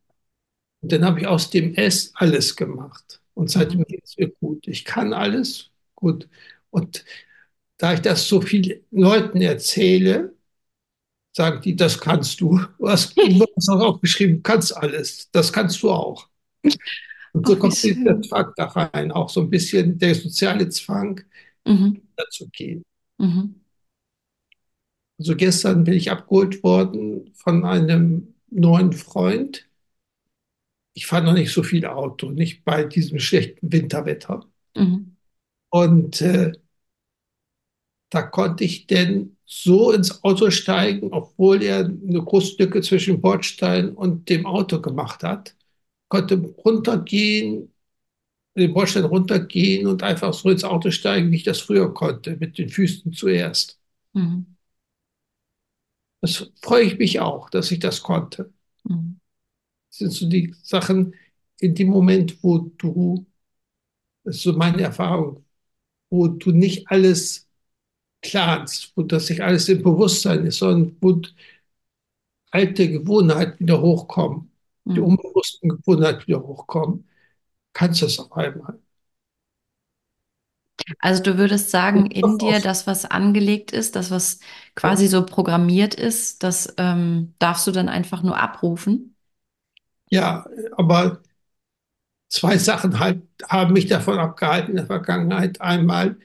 Und 0.80 0.92
dann 0.92 1.04
habe 1.04 1.20
ich 1.20 1.26
aus 1.26 1.50
dem 1.50 1.74
S 1.74 2.12
alles 2.14 2.54
gemacht. 2.56 3.20
Und 3.34 3.50
seitdem 3.50 3.80
mhm. 3.80 3.84
geht 3.84 4.04
es 4.04 4.16
mir 4.16 4.28
gut. 4.28 4.66
Ich 4.66 4.84
kann 4.84 5.12
alles 5.12 5.70
gut. 5.94 6.28
Und 6.70 7.04
da 7.78 7.94
ich 7.94 8.00
das 8.00 8.28
so 8.28 8.40
vielen 8.40 8.84
Leuten 8.90 9.40
erzähle, 9.40 10.34
sagen 11.38 11.60
die, 11.62 11.76
das 11.76 12.00
kannst 12.00 12.40
du. 12.40 12.60
Du 12.78 12.88
hast, 12.88 13.16
du 13.16 13.46
hast 13.56 13.68
auch 13.68 14.00
geschrieben, 14.00 14.42
kannst 14.42 14.76
alles. 14.76 15.30
Das 15.30 15.52
kannst 15.52 15.80
du 15.82 15.90
auch. 15.90 16.28
Und 17.32 17.46
so 17.46 17.54
Ach, 17.54 17.58
kommt 17.60 17.82
der 17.84 18.20
Zwang 18.22 18.52
da 18.56 18.64
rein, 18.66 19.12
auch 19.12 19.30
so 19.30 19.42
ein 19.42 19.50
bisschen 19.50 19.98
der 19.98 20.14
soziale 20.16 20.68
Zwang, 20.68 21.20
mhm. 21.64 22.02
dazu 22.16 22.48
gehen. 22.50 22.84
Mhm. 23.18 23.54
Also 25.18 25.36
gestern 25.36 25.84
bin 25.84 25.94
ich 25.94 26.10
abgeholt 26.10 26.62
worden 26.64 27.32
von 27.34 27.64
einem 27.64 28.34
neuen 28.50 28.92
Freund. 28.92 29.68
Ich 30.94 31.06
fahre 31.06 31.24
noch 31.24 31.34
nicht 31.34 31.52
so 31.52 31.62
viel 31.62 31.86
Auto, 31.86 32.30
nicht 32.30 32.64
bei 32.64 32.82
diesem 32.82 33.20
schlechten 33.20 33.72
Winterwetter. 33.72 34.44
Mhm. 34.76 35.16
Und 35.70 36.20
äh, 36.20 36.52
da 38.10 38.22
konnte 38.22 38.64
ich 38.64 38.88
denn 38.88 39.37
so 39.50 39.92
ins 39.92 40.22
Auto 40.22 40.50
steigen, 40.50 41.10
obwohl 41.10 41.62
er 41.62 41.78
eine 41.86 42.22
große 42.22 42.56
Lücke 42.58 42.82
zwischen 42.82 43.22
Bordstein 43.22 43.94
und 43.94 44.28
dem 44.28 44.44
Auto 44.44 44.78
gemacht 44.78 45.22
hat, 45.22 45.56
konnte 46.08 46.36
runtergehen, 46.36 47.72
den 48.54 48.74
Bordstein 48.74 49.06
runtergehen 49.06 49.86
und 49.86 50.02
einfach 50.02 50.34
so 50.34 50.50
ins 50.50 50.64
Auto 50.64 50.90
steigen, 50.90 51.30
wie 51.30 51.36
ich 51.36 51.44
das 51.44 51.60
früher 51.60 51.94
konnte, 51.94 52.36
mit 52.36 52.58
den 52.58 52.68
Füßen 52.68 53.14
zuerst. 53.14 53.80
Mhm. 54.12 54.56
Das 56.20 56.50
freue 56.60 56.84
ich 56.84 56.98
mich 56.98 57.20
auch, 57.20 57.48
dass 57.48 57.70
ich 57.70 57.78
das 57.78 58.02
konnte. 58.02 58.52
Mhm. 58.84 59.18
Das 59.88 59.98
sind 59.98 60.12
so 60.12 60.28
die 60.28 60.54
Sachen, 60.62 61.14
in 61.58 61.74
dem 61.74 61.88
Moment, 61.88 62.42
wo 62.42 62.58
du, 62.76 63.26
das 64.24 64.36
ist 64.36 64.42
so 64.42 64.52
meine 64.52 64.82
Erfahrung, 64.82 65.42
wo 66.10 66.28
du 66.28 66.52
nicht 66.52 66.90
alles 66.90 67.47
planst, 68.20 68.92
wo 68.96 69.02
das 69.02 69.28
nicht 69.30 69.42
alles 69.42 69.68
im 69.68 69.82
Bewusstsein 69.82 70.44
ist, 70.46 70.58
sondern 70.58 70.96
wo 71.00 71.20
alte 72.50 72.90
Gewohnheiten 72.90 73.60
wieder 73.60 73.80
hochkommen, 73.80 74.50
mhm. 74.84 74.94
die 74.94 75.00
unbewussten 75.00 75.68
Gewohnheiten 75.70 76.26
wieder 76.26 76.42
hochkommen, 76.42 77.08
kannst 77.72 78.02
du 78.02 78.06
es 78.06 78.18
auf 78.18 78.32
einmal. 78.32 78.78
Also 81.00 81.22
du 81.22 81.36
würdest 81.36 81.70
sagen, 81.70 82.06
in 82.06 82.38
dir 82.38 82.60
das, 82.60 82.86
was 82.86 83.04
angelegt 83.04 83.72
ist, 83.72 83.96
das, 83.96 84.10
was 84.10 84.40
quasi 84.74 85.06
so 85.06 85.26
programmiert 85.26 85.94
ist, 85.94 86.42
das 86.42 86.74
ähm, 86.78 87.34
darfst 87.38 87.66
du 87.66 87.72
dann 87.72 87.88
einfach 87.88 88.22
nur 88.22 88.38
abrufen? 88.38 89.14
Ja, 90.10 90.46
aber 90.76 91.20
zwei 92.28 92.56
Sachen 92.58 92.98
halt 92.98 93.22
haben 93.48 93.74
mich 93.74 93.86
davon 93.86 94.18
abgehalten 94.18 94.70
in 94.70 94.76
der 94.76 94.86
Vergangenheit. 94.86 95.60
Einmal, 95.60 96.16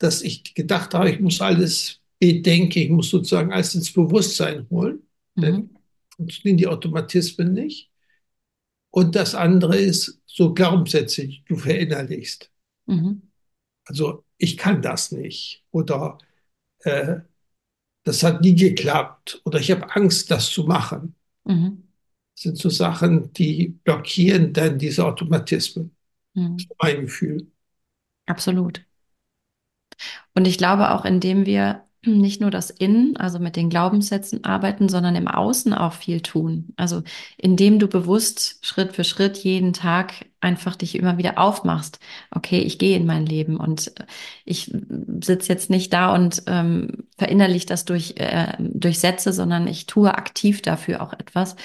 dass 0.00 0.22
ich 0.22 0.54
gedacht 0.54 0.94
habe, 0.94 1.10
ich 1.10 1.20
muss 1.20 1.40
alles 1.40 2.00
bedenken, 2.18 2.78
ich 2.78 2.90
muss 2.90 3.10
sozusagen 3.10 3.52
alles 3.52 3.74
ins 3.74 3.92
Bewusstsein 3.92 4.66
holen. 4.70 5.02
Mhm. 5.36 5.42
Dann 5.42 5.70
funktionieren 6.16 6.56
die 6.56 6.66
Automatismen 6.66 7.52
nicht. 7.52 7.90
Und 8.90 9.14
das 9.14 9.34
andere 9.34 9.76
ist 9.76 10.20
so 10.26 10.52
Glaubenssätze, 10.52 11.28
die 11.28 11.44
du 11.46 11.56
verinnerlichst. 11.56 12.50
Mhm. 12.86 13.22
Also 13.84 14.24
ich 14.36 14.56
kann 14.56 14.82
das 14.82 15.12
nicht 15.12 15.62
oder 15.70 16.18
äh, 16.80 17.20
das 18.04 18.22
hat 18.22 18.40
nie 18.40 18.54
geklappt 18.54 19.42
oder 19.44 19.60
ich 19.60 19.70
habe 19.70 19.94
Angst, 19.94 20.30
das 20.30 20.48
zu 20.48 20.64
machen. 20.64 21.14
Mhm. 21.44 21.88
Das 22.34 22.42
sind 22.44 22.58
so 22.58 22.70
Sachen, 22.70 23.32
die 23.34 23.68
blockieren 23.84 24.54
dann 24.54 24.78
diese 24.78 25.04
Automatismen. 25.04 25.94
Mhm. 26.32 26.56
Das 26.56 26.64
ist 26.64 26.72
mein 26.80 27.00
Gefühl. 27.02 27.46
Absolut. 28.26 28.82
Und 30.34 30.46
ich 30.46 30.58
glaube 30.58 30.92
auch, 30.92 31.04
indem 31.04 31.46
wir 31.46 31.82
nicht 32.02 32.40
nur 32.40 32.50
das 32.50 32.70
Innen, 32.70 33.16
also 33.18 33.38
mit 33.38 33.56
den 33.56 33.68
Glaubenssätzen 33.68 34.44
arbeiten, 34.44 34.88
sondern 34.88 35.16
im 35.16 35.28
Außen 35.28 35.74
auch 35.74 35.92
viel 35.92 36.22
tun. 36.22 36.72
Also 36.76 37.02
indem 37.36 37.78
du 37.78 37.88
bewusst 37.88 38.64
Schritt 38.64 38.94
für 38.94 39.04
Schritt 39.04 39.36
jeden 39.38 39.74
Tag 39.74 40.26
einfach 40.40 40.76
dich 40.76 40.94
immer 40.94 41.18
wieder 41.18 41.38
aufmachst. 41.38 41.98
Okay, 42.30 42.60
ich 42.60 42.78
gehe 42.78 42.96
in 42.96 43.04
mein 43.04 43.26
Leben 43.26 43.58
und 43.58 43.92
ich 44.46 44.74
sitze 45.20 45.52
jetzt 45.52 45.68
nicht 45.68 45.92
da 45.92 46.14
und 46.14 46.42
ähm, 46.46 47.04
verinnerlich 47.18 47.66
das 47.66 47.84
durch, 47.84 48.14
äh, 48.16 48.54
durch 48.58 48.98
Sätze, 48.98 49.34
sondern 49.34 49.68
ich 49.68 49.84
tue 49.84 50.14
aktiv 50.14 50.62
dafür 50.62 51.02
auch 51.02 51.12
etwas. 51.12 51.56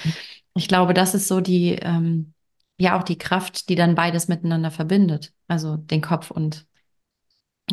Ich 0.54 0.68
glaube, 0.68 0.94
das 0.94 1.16
ist 1.16 1.30
so 1.30 1.40
die, 1.40 1.78
ähm, 1.82 2.34
ja 2.78 2.98
auch 3.00 3.04
die 3.04 3.18
Kraft, 3.18 3.70
die 3.70 3.76
dann 3.76 3.96
beides 3.96 4.28
miteinander 4.28 4.72
verbindet. 4.72 5.32
Also 5.48 5.78
den 5.78 6.02
Kopf 6.02 6.30
und 6.32 6.66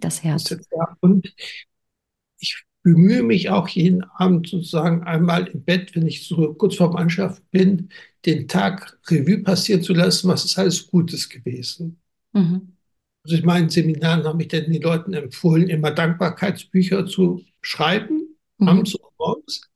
das 0.01 0.23
Herz. 0.23 0.55
Und 1.01 1.35
ich 2.39 2.65
bemühe 2.83 3.23
mich 3.23 3.51
auch 3.51 3.69
jeden 3.69 4.03
Abend 4.05 4.49
sozusagen 4.49 5.05
einmal 5.05 5.47
im 5.49 5.65
Bett, 5.65 5.95
wenn 5.95 6.07
ich 6.07 6.27
so 6.27 6.55
kurz 6.55 6.77
vorm 6.77 6.97
Anschaffen 6.97 7.45
bin, 7.51 7.91
den 8.27 8.49
Tag 8.49 8.99
Revue 9.09 9.43
passieren 9.43 9.83
zu 9.83 9.95
lassen, 9.95 10.29
was 10.29 10.45
ist 10.45 10.59
alles 10.59 10.89
Gutes 10.89 11.29
gewesen. 11.29 12.01
Mhm. 12.33 12.77
Also 13.25 13.37
in 13.37 13.47
meinen 13.47 13.69
Seminaren 13.69 14.25
habe 14.25 14.43
ich 14.43 14.49
dann 14.49 14.73
den 14.73 14.83
Leuten 14.83 15.13
empfohlen, 15.13 15.69
immer 15.69 15.93
Dankbarkeitsbücher 15.93 17.07
zu 17.07 17.45
schreiben, 17.61 18.37
mhm. 18.59 18.69
abends 18.69 18.95
und 18.95 19.19
morgens. 19.19 19.71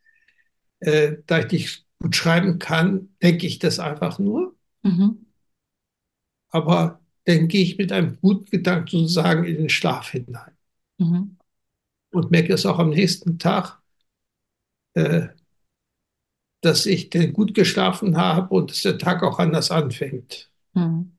Äh, 0.81 1.19
da 1.27 1.41
ich 1.41 1.53
nicht 1.53 1.87
gut 2.01 2.17
schreiben 2.17 2.59
kann, 2.59 3.11
denke 3.23 3.47
ich 3.47 3.59
das 3.59 3.79
einfach 3.79 4.19
nur. 4.19 4.57
Mhm. 4.83 5.27
Aber 6.49 7.01
dann 7.27 7.49
gehe 7.49 7.63
ich 7.63 7.77
mit 7.77 7.93
einem 7.93 8.19
guten 8.21 8.51
Gedanken 8.51 8.99
sozusagen 8.99 9.45
in 9.45 9.57
den 9.57 9.69
Schlaf 9.69 10.11
hinein. 10.11 10.53
Mhm. 10.99 11.37
Und 12.13 12.31
merke 12.31 12.55
es 12.55 12.65
auch 12.65 12.79
am 12.79 12.91
nächsten 12.91 13.39
Tag, 13.39 13.83
äh, 14.95 15.29
dass 16.63 16.87
ich 16.87 17.11
dann 17.11 17.33
gut 17.33 17.53
geschlafen 17.53 18.17
habe 18.17 18.55
und 18.55 18.71
dass 18.71 18.83
der 18.83 18.97
Tag 18.97 19.23
auch 19.23 19.39
anders 19.39 19.71
anfängt. 19.71 20.51
Mhm. 20.73 21.13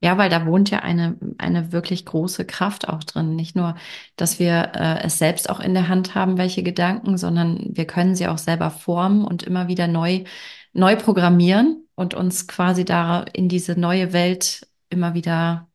Ja, 0.00 0.18
weil 0.18 0.30
da 0.30 0.46
wohnt 0.46 0.70
ja 0.70 0.80
eine, 0.80 1.16
eine 1.38 1.70
wirklich 1.70 2.04
große 2.04 2.44
Kraft 2.44 2.88
auch 2.88 3.04
drin. 3.04 3.36
Nicht 3.36 3.54
nur, 3.54 3.76
dass 4.16 4.40
wir 4.40 4.72
äh, 4.74 5.04
es 5.04 5.18
selbst 5.18 5.48
auch 5.50 5.60
in 5.60 5.74
der 5.74 5.88
Hand 5.88 6.14
haben, 6.16 6.38
welche 6.38 6.64
Gedanken, 6.64 7.18
sondern 7.18 7.68
wir 7.76 7.86
können 7.86 8.16
sie 8.16 8.26
auch 8.26 8.38
selber 8.38 8.70
formen 8.70 9.24
und 9.24 9.44
immer 9.44 9.68
wieder 9.68 9.86
neu, 9.86 10.24
neu 10.72 10.96
programmieren 10.96 11.82
und 12.02 12.14
uns 12.14 12.46
quasi 12.46 12.84
da 12.84 13.22
in 13.22 13.48
diese 13.48 13.78
neue 13.78 14.12
Welt 14.12 14.66
immer 14.90 15.14
wieder 15.14 15.70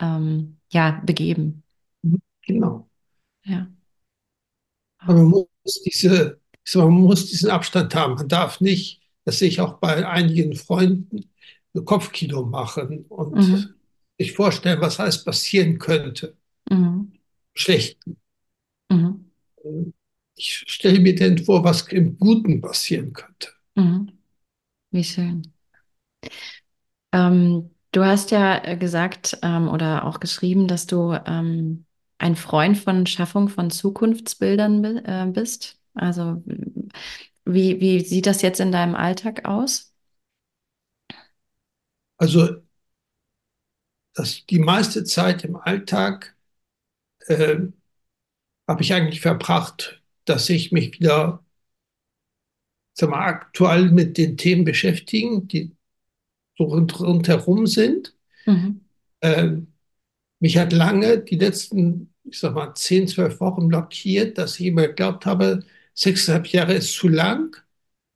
ähm, 0.00 0.58
ja, 0.72 1.00
begeben. 1.04 1.62
Genau. 2.44 2.88
Ja. 3.44 3.68
Aber 4.98 5.14
man 5.14 5.28
muss, 5.28 5.46
diese, 5.84 6.40
man 6.74 6.90
muss 6.90 7.26
diesen 7.26 7.50
Abstand 7.50 7.94
haben. 7.94 8.14
Man 8.14 8.28
darf 8.28 8.60
nicht, 8.60 9.02
das 9.24 9.38
sehe 9.38 9.48
ich 9.48 9.60
auch 9.60 9.74
bei 9.74 10.06
einigen 10.08 10.54
Freunden, 10.54 11.30
ein 11.74 11.84
Kopfkino 11.84 12.44
machen 12.44 13.04
und 13.08 13.34
mhm. 13.34 13.74
sich 14.18 14.32
vorstellen, 14.32 14.80
was 14.80 14.98
alles 14.98 15.22
passieren 15.22 15.78
könnte. 15.78 16.36
Mhm. 16.70 17.12
Schlechten. 17.54 18.16
Mhm. 18.90 19.32
Ich 20.34 20.64
stelle 20.66 20.98
mir 20.98 21.14
denn 21.14 21.38
vor, 21.38 21.62
was 21.62 21.86
im 21.88 22.18
Guten 22.18 22.60
passieren 22.60 23.12
könnte. 23.12 23.48
Mhm. 23.74 24.21
Wie 24.92 25.02
schön. 25.04 25.52
Ähm, 27.12 27.70
du 27.92 28.04
hast 28.04 28.30
ja 28.30 28.64
äh, 28.64 28.76
gesagt 28.76 29.38
ähm, 29.42 29.68
oder 29.68 30.04
auch 30.06 30.20
geschrieben, 30.20 30.68
dass 30.68 30.86
du 30.86 31.12
ähm, 31.26 31.86
ein 32.18 32.36
Freund 32.36 32.78
von 32.78 33.06
Schaffung 33.06 33.48
von 33.48 33.70
Zukunftsbildern 33.70 34.84
äh, 35.04 35.26
bist. 35.32 35.78
Also 35.94 36.42
wie, 37.44 37.80
wie 37.80 38.00
sieht 38.00 38.26
das 38.26 38.42
jetzt 38.42 38.60
in 38.60 38.72
deinem 38.72 38.94
Alltag 38.94 39.44
aus? 39.46 39.92
Also 42.18 42.62
das, 44.14 44.44
die 44.46 44.58
meiste 44.58 45.04
Zeit 45.04 45.44
im 45.44 45.56
Alltag 45.56 46.36
äh, 47.28 47.58
habe 48.68 48.82
ich 48.82 48.92
eigentlich 48.94 49.20
verbracht, 49.20 50.02
dass 50.24 50.48
ich 50.50 50.72
mich 50.72 50.98
wieder 51.00 51.44
sag 52.94 53.10
mal, 53.10 53.26
aktuell 53.26 53.90
mit 53.90 54.18
den 54.18 54.36
Themen 54.36 54.64
beschäftigen, 54.64 55.48
die 55.48 55.72
so 56.56 56.64
rund, 56.64 56.98
rundherum 57.00 57.66
sind. 57.66 58.14
Mhm. 58.46 58.80
Ähm, 59.20 59.66
mich 60.40 60.58
hat 60.58 60.72
lange 60.72 61.18
die 61.18 61.36
letzten, 61.36 62.12
ich 62.24 62.38
sag 62.38 62.54
mal, 62.54 62.74
10, 62.74 63.08
12 63.08 63.40
Wochen 63.40 63.68
blockiert, 63.68 64.38
dass 64.38 64.58
ich 64.58 64.66
immer 64.66 64.88
geglaubt 64.88 65.26
habe, 65.26 65.64
sechseinhalb 65.94 66.48
Jahre 66.48 66.74
ist 66.74 66.92
zu 66.94 67.08
lang. 67.08 67.56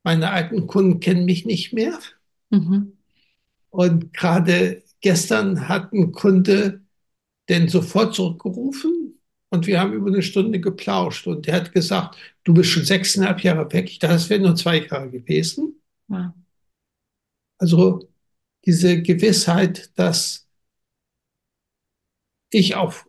Meine 0.02 0.30
alten 0.30 0.66
Kunden 0.66 1.00
kennen 1.00 1.24
mich 1.24 1.46
nicht 1.46 1.72
mehr. 1.72 1.98
Mhm. 2.50 2.92
Und 3.70 4.12
gerade 4.12 4.82
gestern 5.00 5.68
hat 5.68 5.92
ein 5.92 6.12
Kunde 6.12 6.80
den 7.48 7.68
sofort 7.68 8.14
zurückgerufen 8.14 8.95
und 9.56 9.66
wir 9.66 9.80
haben 9.80 9.94
über 9.94 10.08
eine 10.08 10.22
Stunde 10.22 10.60
geplauscht 10.60 11.26
und 11.26 11.46
der 11.46 11.54
hat 11.54 11.72
gesagt, 11.72 12.16
du 12.44 12.52
bist 12.52 12.70
schon 12.70 12.84
sechseinhalb 12.84 13.40
Jahre 13.42 13.72
weg. 13.72 13.88
Ich 13.88 13.98
dachte, 13.98 14.16
es 14.16 14.28
wären 14.28 14.42
nur 14.42 14.54
zwei 14.54 14.86
Jahre 14.86 15.10
gewesen. 15.10 15.80
Ja. 16.08 16.34
Also 17.58 18.06
diese 18.66 19.00
Gewissheit, 19.00 19.90
dass 19.98 20.46
ich 22.50 22.74
auf 22.74 23.08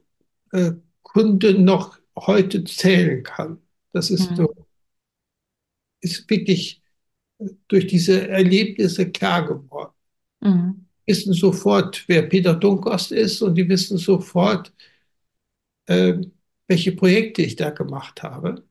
äh, 0.54 0.72
Kunden 1.02 1.66
noch 1.66 2.00
heute 2.16 2.64
zählen 2.64 3.24
kann, 3.24 3.62
das 3.92 4.10
ist, 4.10 4.32
mhm. 4.32 4.48
ist 6.00 6.30
wirklich 6.30 6.82
durch 7.68 7.88
diese 7.88 8.30
Erlebnisse 8.30 9.12
klar 9.12 9.46
geworden. 9.46 9.94
Mhm. 10.40 10.86
Wissen 11.06 11.34
sofort, 11.34 12.06
wer 12.08 12.22
Peter 12.22 12.54
Dunkost 12.54 13.12
ist 13.12 13.42
und 13.42 13.56
die 13.56 13.68
wissen 13.68 13.98
sofort, 13.98 14.74
äh, 15.88 16.22
welche 16.68 16.92
Projekte 16.92 17.42
ich 17.42 17.56
da 17.56 17.70
gemacht 17.70 18.24
habe 18.24 18.64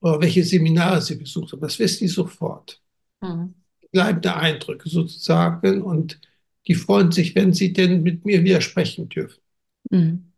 oder 0.00 0.20
welche 0.20 0.44
Seminare 0.44 1.00
sie 1.00 1.16
besucht 1.16 1.52
haben. 1.52 1.60
Das 1.60 1.78
wissen 1.78 2.04
die 2.04 2.08
sofort. 2.08 2.80
Mhm. 3.20 3.54
Bleibende 3.90 4.36
Eindrücke 4.36 4.88
sozusagen 4.88 5.82
und 5.82 6.20
die 6.66 6.74
freuen 6.74 7.12
sich, 7.12 7.34
wenn 7.34 7.52
sie 7.52 7.72
denn 7.72 8.02
mit 8.02 8.24
mir 8.24 8.44
widersprechen 8.44 9.08
dürfen. 9.08 9.40
Mhm. 9.90 10.32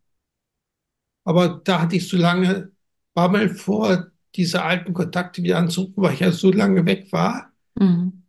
Aber 1.25 1.61
da 1.65 1.83
hatte 1.83 1.97
ich 1.97 2.09
so 2.09 2.17
lange, 2.17 2.73
war 3.15 3.29
mal 3.29 3.49
vor, 3.49 4.11
diese 4.35 4.63
alten 4.63 4.93
Kontakte 4.93 5.43
wieder 5.43 5.59
anzurufen, 5.59 6.03
weil 6.03 6.15
ich 6.15 6.21
ja 6.21 6.33
so 6.33 6.51
lange 6.51 6.85
weg 6.87 7.13
war. 7.13 7.53
Mhm. 7.77 8.25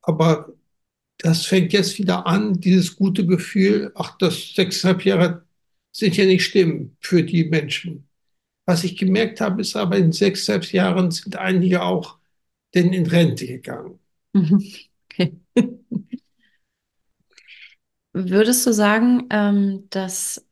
Aber 0.00 0.54
das 1.18 1.44
fängt 1.44 1.72
jetzt 1.72 1.98
wieder 1.98 2.26
an, 2.26 2.60
dieses 2.60 2.96
gute 2.96 3.26
Gefühl, 3.26 3.92
ach, 3.94 4.16
das 4.18 4.54
sechseinhalb 4.54 5.04
Jahre 5.04 5.47
sind 5.98 6.16
ja 6.16 6.24
nicht 6.24 6.44
stimmen 6.44 6.96
für 7.00 7.22
die 7.24 7.44
Menschen. 7.44 8.08
Was 8.66 8.84
ich 8.84 8.96
gemerkt 8.96 9.40
habe, 9.40 9.60
ist 9.60 9.76
aber 9.76 9.96
in 9.96 10.12
sechseinhalb 10.12 10.72
Jahren 10.72 11.10
sind 11.10 11.36
einige 11.36 11.82
auch 11.82 12.18
denn 12.74 12.92
in 12.92 13.06
Rente 13.06 13.46
gegangen. 13.46 13.98
Okay. 15.10 15.40
Würdest 18.12 18.66
du 18.66 18.72
sagen, 18.72 19.26
ähm, 19.30 19.88
dass 19.90 20.46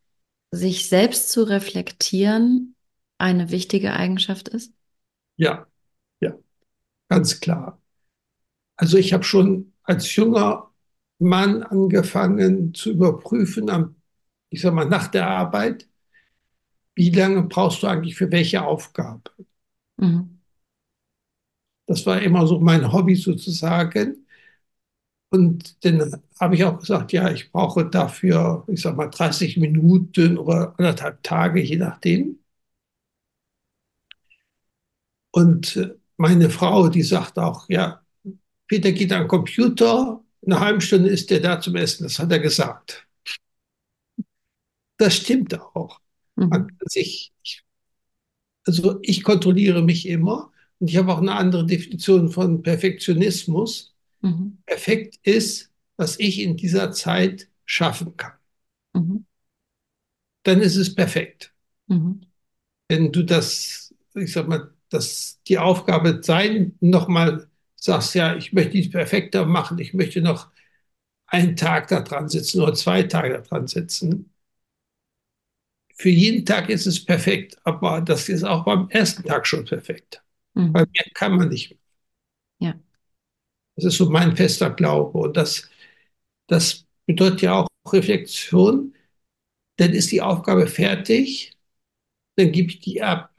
sich 0.50 0.88
selbst 0.88 1.30
zu 1.30 1.42
reflektieren 1.42 2.74
eine 3.18 3.50
wichtige 3.50 3.92
Eigenschaft 3.92 4.48
ist? 4.48 4.72
Ja, 5.36 5.66
ja, 6.20 6.38
ganz 7.08 7.40
klar. 7.40 7.80
Also 8.76 8.98
ich 8.98 9.12
habe 9.12 9.24
schon 9.24 9.72
als 9.82 10.14
junger 10.14 10.70
Mann 11.18 11.62
angefangen 11.62 12.74
zu 12.74 12.90
überprüfen, 12.90 13.70
ich 14.50 14.60
sag 14.60 14.74
mal, 14.74 14.86
nach 14.86 15.08
der 15.08 15.28
Arbeit, 15.28 15.88
wie 16.94 17.10
lange 17.10 17.42
brauchst 17.42 17.82
du 17.82 17.86
eigentlich 17.86 18.16
für 18.16 18.30
welche 18.32 18.62
Aufgabe? 18.62 19.30
Mhm. 19.98 20.40
Das 21.86 22.04
war 22.06 22.20
immer 22.20 22.46
so 22.46 22.58
mein 22.58 22.92
Hobby 22.92 23.14
sozusagen. 23.14 24.26
Und 25.30 25.84
dann 25.84 26.22
habe 26.40 26.54
ich 26.54 26.64
auch 26.64 26.78
gesagt, 26.78 27.12
ja, 27.12 27.30
ich 27.30 27.52
brauche 27.52 27.84
dafür, 27.88 28.64
ich 28.68 28.80
sag 28.80 28.96
mal, 28.96 29.08
30 29.08 29.56
Minuten 29.58 30.38
oder 30.38 30.74
anderthalb 30.78 31.22
Tage, 31.22 31.60
je 31.62 31.76
nachdem. 31.76 32.38
Und 35.30 35.78
meine 36.16 36.50
Frau, 36.50 36.88
die 36.88 37.02
sagt 37.02 37.38
auch, 37.38 37.68
ja, 37.68 38.02
Peter 38.68 38.92
geht 38.92 39.12
an 39.12 39.22
den 39.22 39.28
Computer, 39.28 40.24
in 40.42 40.52
einer 40.52 40.62
halben 40.64 40.80
Stunde 40.80 41.10
ist 41.10 41.30
er 41.30 41.40
da 41.40 41.60
zum 41.60 41.76
Essen, 41.76 42.04
das 42.04 42.18
hat 42.18 42.32
er 42.32 42.38
gesagt. 42.38 43.05
Das 44.96 45.14
stimmt 45.16 45.58
auch. 45.74 46.00
Mhm. 46.36 46.68
Sich, 46.86 47.32
also 48.66 48.98
ich 49.02 49.22
kontrolliere 49.22 49.82
mich 49.82 50.08
immer 50.08 50.52
und 50.78 50.88
ich 50.88 50.96
habe 50.96 51.12
auch 51.12 51.20
eine 51.20 51.34
andere 51.34 51.66
Definition 51.66 52.30
von 52.30 52.62
Perfektionismus. 52.62 53.94
Mhm. 54.20 54.58
Perfekt 54.66 55.18
ist, 55.22 55.70
was 55.96 56.18
ich 56.18 56.40
in 56.40 56.56
dieser 56.56 56.92
Zeit 56.92 57.48
schaffen 57.64 58.16
kann. 58.16 58.32
Mhm. 58.94 59.26
Dann 60.42 60.60
ist 60.60 60.76
es 60.76 60.94
perfekt. 60.94 61.52
Mhm. 61.88 62.20
Wenn 62.88 63.12
du 63.12 63.24
das, 63.24 63.94
ich 64.14 64.32
sag 64.32 64.48
mal, 64.48 64.72
dass 64.90 65.40
die 65.48 65.58
Aufgabe 65.58 66.20
sein, 66.22 66.76
nochmal 66.80 67.48
sagst, 67.74 68.14
ja, 68.14 68.36
ich 68.36 68.52
möchte 68.52 68.72
dies 68.72 68.90
perfekter 68.90 69.44
machen, 69.44 69.78
ich 69.78 69.94
möchte 69.94 70.20
noch 70.20 70.48
einen 71.26 71.56
Tag 71.56 71.88
da 71.88 72.00
dran 72.02 72.28
sitzen 72.28 72.60
oder 72.60 72.74
zwei 72.74 73.02
Tage 73.04 73.34
da 73.34 73.40
dran 73.40 73.66
sitzen. 73.66 74.30
Für 75.98 76.10
jeden 76.10 76.44
Tag 76.44 76.68
ist 76.68 76.86
es 76.86 77.02
perfekt, 77.02 77.56
aber 77.64 78.02
das 78.02 78.28
ist 78.28 78.44
auch 78.44 78.64
beim 78.64 78.88
ersten 78.90 79.24
Tag 79.24 79.46
schon 79.46 79.64
perfekt. 79.64 80.22
Mhm. 80.54 80.74
Weil 80.74 80.86
mehr 80.92 81.04
kann 81.14 81.36
man 81.36 81.48
nicht. 81.48 81.76
Ja. 82.58 82.74
Das 83.76 83.86
ist 83.86 83.96
so 83.96 84.10
mein 84.10 84.36
fester 84.36 84.70
Glaube. 84.70 85.18
Und 85.18 85.36
das, 85.36 85.70
das 86.48 86.86
bedeutet 87.06 87.42
ja 87.42 87.54
auch 87.54 87.68
Reflexion. 87.90 88.94
Dann 89.76 89.92
ist 89.92 90.12
die 90.12 90.20
Aufgabe 90.20 90.66
fertig, 90.66 91.52
dann 92.36 92.52
gebe 92.52 92.70
ich 92.70 92.80
die 92.80 93.02
ab. 93.02 93.32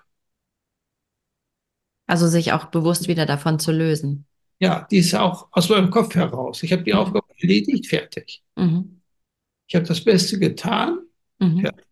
Also 2.08 2.28
sich 2.28 2.54
auch 2.54 2.66
bewusst 2.66 3.08
wieder 3.08 3.26
davon 3.26 3.60
zu 3.60 3.72
lösen. 3.72 4.26
Ja, 4.60 4.88
die 4.90 4.98
ist 4.98 5.14
auch 5.14 5.50
aus 5.52 5.70
meinem 5.70 5.92
Kopf 5.92 6.16
heraus. 6.16 6.64
Ich 6.64 6.72
habe 6.72 6.84
die 6.84 6.94
mhm. 6.94 7.00
Aufgabe 7.00 7.28
erledigt, 7.38 7.88
fertig. 7.88 8.44
Mhm. 8.56 9.02
Ich 9.68 9.76
habe 9.76 9.86
das 9.86 10.04
Beste 10.04 10.40
getan, 10.40 11.00
mhm. 11.40 11.62
fertig. 11.62 11.87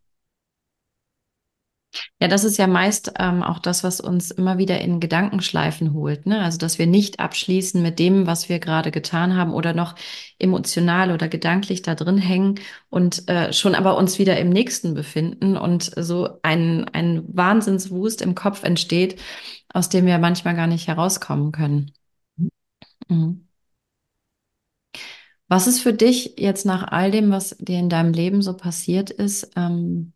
Ja, 2.20 2.28
das 2.28 2.44
ist 2.44 2.58
ja 2.58 2.68
meist 2.68 3.14
ähm, 3.20 3.44
auch 3.44 3.60
das, 3.60 3.84
was 3.84 4.02
uns 4.02 4.32
immer 4.32 4.58
wieder 4.58 4.80
in 4.82 5.00
Gedankenschleifen 5.00 5.94
holt. 5.94 6.26
Ne? 6.26 6.42
Also, 6.42 6.58
dass 6.58 6.80
wir 6.80 6.88
nicht 6.88 7.20
abschließen 7.20 7.82
mit 7.82 8.00
dem, 8.00 8.28
was 8.28 8.50
wir 8.50 8.60
gerade 8.60 8.92
getan 8.92 9.36
haben 9.36 9.54
oder 9.54 9.74
noch 9.74 9.96
emotional 10.40 11.12
oder 11.12 11.28
gedanklich 11.28 11.82
da 11.82 11.96
drin 11.96 12.18
hängen 12.18 12.60
und 12.90 13.28
äh, 13.30 13.54
schon 13.54 13.76
aber 13.76 13.98
uns 13.98 14.20
wieder 14.20 14.38
im 14.38 14.50
Nächsten 14.50 14.94
befinden 14.94 15.58
und 15.58 15.92
so 15.96 16.40
ein, 16.44 16.86
ein 16.94 17.24
Wahnsinnswust 17.28 18.22
im 18.22 18.36
Kopf 18.36 18.64
entsteht, 18.64 19.20
aus 19.74 19.90
dem 19.90 20.06
wir 20.06 20.18
manchmal 20.20 20.56
gar 20.56 20.68
nicht 20.68 20.88
herauskommen 20.88 21.52
können. 21.52 21.92
Mhm. 23.10 23.48
Was 25.48 25.68
ist 25.68 25.82
für 25.82 25.94
dich 25.94 26.36
jetzt 26.38 26.66
nach 26.66 26.84
all 26.88 27.12
dem, 27.12 27.30
was 27.32 27.56
dir 27.60 27.78
in 27.80 27.90
deinem 27.90 28.14
Leben 28.14 28.42
so 28.42 28.58
passiert 28.58 29.12
ist, 29.12 29.52
ähm, 29.56 30.14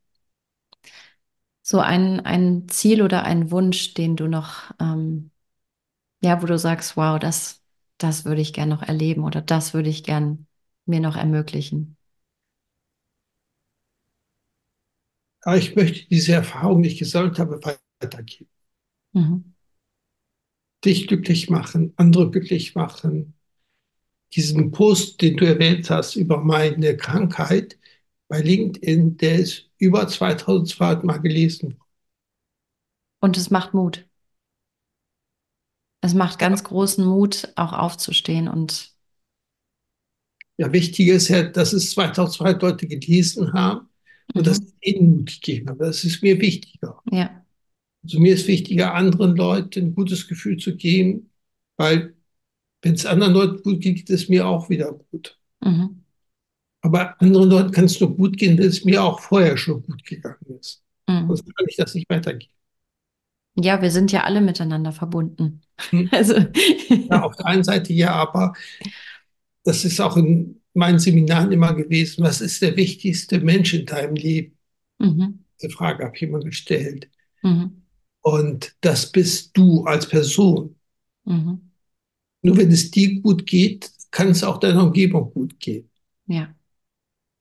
so 1.70 1.78
ein, 1.80 2.20
ein 2.22 2.68
Ziel 2.68 3.04
oder 3.04 3.24
ein 3.26 3.52
Wunsch, 3.52 3.94
den 3.94 4.16
du 4.16 4.28
noch, 4.28 4.72
ähm, 4.80 5.30
ja, 6.24 6.42
wo 6.42 6.48
du 6.48 6.58
sagst, 6.58 6.98
wow, 6.98 7.20
das, 7.20 7.62
das 8.00 8.26
würde 8.26 8.42
ich 8.42 8.54
gern 8.54 8.70
noch 8.70 8.82
erleben 8.82 9.24
oder 9.24 9.42
das 9.42 9.76
würde 9.76 9.90
ich 9.90 10.04
gern 10.04 10.48
mir 10.88 11.00
noch 11.00 11.16
ermöglichen? 11.16 11.96
Aber 15.44 15.58
ich 15.58 15.76
möchte 15.76 16.10
diese 16.10 16.34
Erfahrung, 16.34 16.82
die 16.82 16.90
ich 16.90 16.98
gesammelt 16.98 17.38
habe, 17.38 17.62
weitergeben. 18.02 18.50
Mhm. 19.14 19.54
Dich 20.84 21.06
glücklich 21.06 21.52
machen, 21.52 21.94
andere 21.98 22.32
glücklich 22.32 22.74
machen. 22.74 23.36
Diesen 24.34 24.72
Post, 24.72 25.22
den 25.22 25.38
du 25.38 25.46
erwähnt 25.46 25.92
hast 25.92 26.16
über 26.16 26.44
meine 26.44 26.98
Krankheit 26.98 27.79
bei 28.30 28.42
LinkedIn, 28.42 29.18
der 29.18 29.40
ist 29.40 29.70
über 29.78 30.08
2200 30.08 31.04
Mal 31.04 31.18
gelesen. 31.18 31.78
Und 33.20 33.36
es 33.36 33.50
macht 33.50 33.74
Mut. 33.74 34.08
Es 36.02 36.14
macht 36.14 36.40
ganz 36.40 36.64
großen 36.64 37.06
Mut, 37.06 37.52
auch 37.58 37.74
aufzustehen 37.74 38.48
und. 38.48 38.94
Ja, 40.58 40.72
wichtig 40.72 41.08
ist 41.08 41.28
ja, 41.28 41.44
dass 41.44 41.74
es 41.74 41.92
2200 41.92 42.62
Leute 42.62 42.88
gelesen 42.88 43.52
haben 43.54 43.90
und 44.34 44.42
mhm. 44.42 44.46
dass 44.46 44.60
es 44.60 44.74
ihnen 44.82 45.18
Mut 45.18 45.42
gegeben 45.42 45.70
hat. 45.70 45.82
Das 45.82 46.04
ist 46.04 46.22
mir 46.22 46.40
wichtiger. 46.40 47.02
Ja. 47.12 47.46
Also 48.04 48.20
mir 48.20 48.36
ist 48.36 48.48
wichtiger, 48.48 48.94
anderen 48.94 49.36
Leuten 49.36 49.88
ein 49.88 49.96
gutes 49.96 50.28
Gefühl 50.28 50.58
zu 50.58 50.78
geben, 50.78 51.32
weil 51.78 52.16
wenn 52.82 52.94
es 52.94 53.06
anderen 53.06 53.34
Leuten 53.34 53.64
gut 53.64 53.82
geht, 53.82 53.98
geht 53.98 54.10
es 54.10 54.30
mir 54.30 54.48
auch 54.48 54.70
wieder 54.70 54.94
gut. 54.94 55.38
Mhm. 55.62 56.04
Aber 56.82 57.20
anderen 57.22 57.50
Leuten 57.50 57.72
kann 57.72 57.86
es 57.86 58.00
nur 58.00 58.16
gut 58.16 58.38
gehen, 58.38 58.58
wenn 58.58 58.68
es 58.68 58.86
mir 58.86 59.04
auch 59.04 59.20
vorher 59.20 59.58
schon 59.58 59.84
gut 59.84 60.04
gegangen 60.06 60.58
ist. 60.60 60.82
Mhm. 61.08 61.28
Sonst 61.28 61.46
kann 61.56 61.66
ich 61.68 61.76
das 61.76 61.94
nicht 61.94 62.10
weitergehen. 62.10 62.52
Ja, 63.56 63.82
wir 63.82 63.92
sind 63.92 64.12
ja 64.12 64.24
alle 64.24 64.42
miteinander 64.42 64.92
verbunden. 64.92 65.62
Mhm. 65.92 66.10
Also. 66.12 66.36
Ja, 67.10 67.24
auf 67.24 67.36
der 67.36 67.46
einen 67.48 67.64
Seite 67.64 67.94
ja, 67.94 68.14
aber 68.14 68.54
das 69.64 69.86
ist 69.86 70.00
auch 70.00 70.18
in 70.18 70.62
meinen 70.74 71.00
Seminaren 71.00 71.52
immer 71.52 71.74
gewesen. 71.74 72.24
Was 72.24 72.42
ist 72.42 72.62
der 72.62 72.76
wichtigste 72.78 73.40
Mensch 73.40 73.74
in 73.74 73.86
deinem 73.86 74.16
Leben? 74.16 74.58
Mhm. 75.00 75.46
Diese 75.62 75.72
Frage 75.72 76.06
habe 76.06 76.16
ich 76.16 76.22
immer 76.22 76.40
gestellt. 76.40 77.10
Mhm. 77.42 77.84
Und 78.22 78.76
das 78.82 79.12
bist 79.12 79.56
du 79.58 79.84
als 79.84 80.08
Person. 80.08 80.76
Mhm. 81.26 81.72
Nur 82.42 82.58
wenn 82.58 82.72
es 82.72 82.92
dir 82.92 83.20
gut 83.22 83.46
geht, 83.46 83.92
kann 84.12 84.30
es 84.30 84.44
auch 84.44 84.60
deiner 84.60 84.84
Umgebung 84.84 85.34
gut 85.34 85.60
gehen. 85.60 85.90
Ja. 86.28 86.54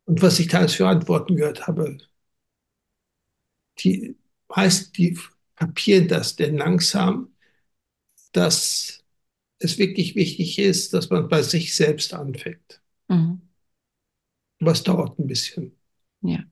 Und 0.08 0.22
was 0.22 0.38
ich 0.38 0.46
teils 0.46 0.72
für 0.72 0.88
Antworten 0.88 1.36
gehört 1.36 1.66
habe, 1.66 1.98
die 3.80 4.16
meisten, 4.48 4.90
die 4.94 5.18
kapieren 5.54 6.08
das 6.08 6.34
denn 6.34 6.56
langsam, 6.56 7.34
dass 8.32 9.04
es 9.58 9.76
wirklich 9.76 10.14
wichtig 10.14 10.58
ist, 10.58 10.94
dass 10.94 11.10
man 11.10 11.28
bei 11.28 11.42
sich 11.42 11.74
selbst 11.76 12.14
anfängt. 12.14 12.80
Mhm. 13.08 13.42
Was 14.60 14.82
dauert 14.82 15.18
ein 15.18 15.26
bisschen. 15.26 15.76
Ja. 16.22 16.42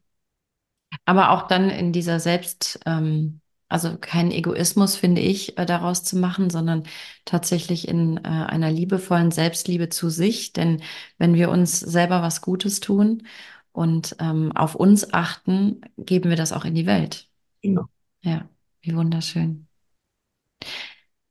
Aber 1.07 1.30
auch 1.30 1.48
dann 1.48 1.70
in 1.70 1.94
dieser 1.94 2.20
Selbst, 2.20 2.78
ähm, 2.84 3.40
also 3.69 3.97
keinen 3.99 4.31
Egoismus, 4.31 4.97
finde 4.97 5.21
ich, 5.21 5.59
äh, 5.59 5.67
daraus 5.67 6.05
zu 6.05 6.17
machen, 6.17 6.51
sondern 6.51 6.85
tatsächlich 7.25 7.89
in 7.89 8.19
äh, 8.19 8.29
einer 8.29 8.71
liebevollen 8.71 9.31
Selbstliebe 9.31 9.89
zu 9.89 10.09
sich. 10.09 10.53
Denn 10.53 10.83
wenn 11.19 11.35
wir 11.35 11.51
uns 11.51 11.81
selber 11.81 12.23
was 12.23 12.43
Gutes 12.43 12.81
tun 12.81 13.27
und 13.73 14.17
ähm, 14.21 14.53
auf 14.53 14.75
uns 14.75 15.12
achten, 15.12 15.81
geben 15.99 16.31
wir 16.31 16.37
das 16.37 16.53
auch 16.53 16.64
in 16.64 16.75
die 16.75 16.87
Welt. 16.87 17.29
Genau. 17.62 17.87
Ja, 18.23 18.49
wie 18.81 18.95
wunderschön. 18.95 19.67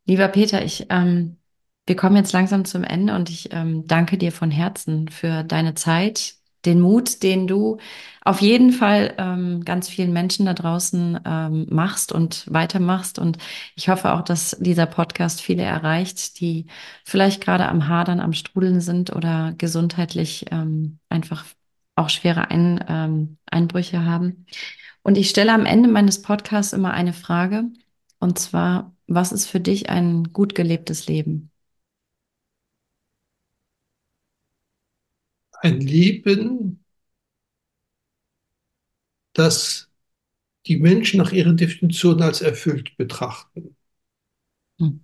Lieber 0.06 0.28
Peter, 0.28 0.64
ich, 0.64 0.88
ähm, 0.90 1.38
wir 1.88 1.96
kommen 1.96 2.16
jetzt 2.16 2.34
langsam 2.34 2.66
zum 2.66 2.84
Ende 2.84 3.16
und 3.16 3.30
ich 3.30 3.54
ähm, 3.54 3.88
danke 3.88 4.18
dir 4.18 4.32
von 4.32 4.52
Herzen 4.52 5.08
für 5.08 5.44
deine 5.44 5.74
Zeit, 5.74 6.36
den 6.66 6.80
Mut, 6.80 7.24
den 7.24 7.48
du 7.48 7.78
auf 8.22 8.42
jeden 8.42 8.72
Fall 8.72 9.14
ähm, 9.20 9.64
ganz 9.66 9.88
vielen 9.88 10.12
Menschen 10.12 10.48
da 10.48 10.54
draußen 10.54 11.20
ähm, 11.26 11.68
machst 11.70 12.12
und 12.12 12.52
weitermachst. 12.52 13.20
Und 13.20 13.38
ich 13.76 13.88
hoffe 13.88 14.14
auch, 14.14 14.24
dass 14.24 14.58
dieser 14.60 14.88
Podcast 14.88 15.42
viele 15.42 15.64
erreicht, 15.64 16.40
die 16.40 16.66
vielleicht 17.04 17.42
gerade 17.42 17.68
am 17.68 17.88
Hadern, 17.88 18.20
am 18.20 18.34
Strudeln 18.34 18.82
sind 18.82 19.16
oder 19.16 19.54
gesundheitlich 19.58 20.48
ähm, 20.52 21.00
einfach 21.08 21.46
auch 21.96 22.10
schwere 22.10 22.50
Ein, 22.50 22.84
ähm, 22.88 23.38
Einbrüche 23.46 24.04
haben. 24.06 24.46
Und 25.04 25.18
ich 25.18 25.30
stelle 25.30 25.54
am 25.54 25.68
Ende 25.68 25.88
meines 25.88 26.22
Podcasts 26.24 26.74
immer 26.74 26.94
eine 26.94 27.14
Frage, 27.14 27.66
und 28.20 28.40
zwar, 28.40 28.96
was 29.08 29.32
ist 29.32 29.46
für 29.46 29.60
dich 29.60 29.90
ein 29.90 30.34
gut 30.34 30.56
gelebtes 30.56 31.08
Leben? 31.08 31.52
Ein 35.66 35.82
Leben, 35.82 36.86
das 39.34 39.90
die 40.68 40.78
Menschen 40.78 41.18
nach 41.18 41.32
ihrer 41.32 41.54
Definition 41.54 42.22
als 42.22 42.42
erfüllt 42.42 42.96
betrachten. 42.98 43.76
Hm. 44.78 45.04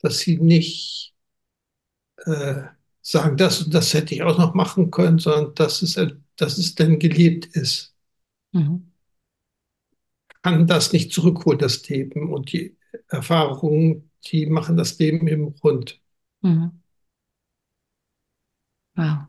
Dass 0.00 0.18
sie 0.18 0.36
nicht 0.36 1.14
äh, 2.26 2.64
sagen, 3.00 3.38
das 3.38 3.62
und 3.62 3.72
das 3.72 3.94
hätte 3.94 4.14
ich 4.14 4.22
auch 4.22 4.36
noch 4.36 4.52
machen 4.52 4.90
können, 4.90 5.18
sondern 5.18 5.54
dass 5.54 5.80
es, 5.80 5.94
dass 6.36 6.58
es 6.58 6.74
denn 6.74 6.98
gelebt 6.98 7.46
ist. 7.56 7.94
Mhm. 8.52 8.92
Kann 10.42 10.66
das 10.66 10.92
nicht 10.92 11.10
zurückholen, 11.10 11.58
das 11.58 11.88
Leben. 11.88 12.34
Und 12.34 12.52
die 12.52 12.76
Erfahrungen, 13.08 14.10
die 14.26 14.44
machen 14.44 14.76
das 14.76 14.98
Leben 14.98 15.26
eben 15.26 15.54
rund. 15.62 16.02
Mhm. 16.42 16.82
Wow, 18.96 19.26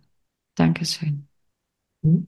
Dankeschön. 0.56 1.28
Mhm. 2.01 2.28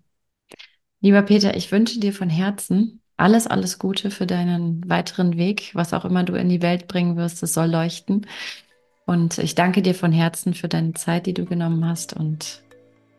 Lieber 0.99 1.21
Peter, 1.21 1.55
ich 1.55 1.71
wünsche 1.71 1.99
dir 1.99 2.13
von 2.13 2.29
Herzen 2.29 3.01
alles, 3.17 3.47
alles 3.47 3.79
Gute 3.79 4.11
für 4.11 4.27
deinen 4.27 4.87
weiteren 4.87 5.37
Weg, 5.37 5.71
was 5.73 5.93
auch 5.93 6.05
immer 6.05 6.23
du 6.23 6.35
in 6.35 6.49
die 6.49 6.61
Welt 6.61 6.87
bringen 6.87 7.17
wirst, 7.17 7.41
es 7.41 7.53
soll 7.53 7.67
leuchten. 7.67 8.27
Und 9.05 9.37
ich 9.39 9.55
danke 9.55 9.81
dir 9.81 9.95
von 9.95 10.11
Herzen 10.11 10.53
für 10.53 10.67
deine 10.67 10.93
Zeit, 10.93 11.25
die 11.25 11.33
du 11.33 11.45
genommen 11.45 11.85
hast 11.87 12.13
und 12.13 12.61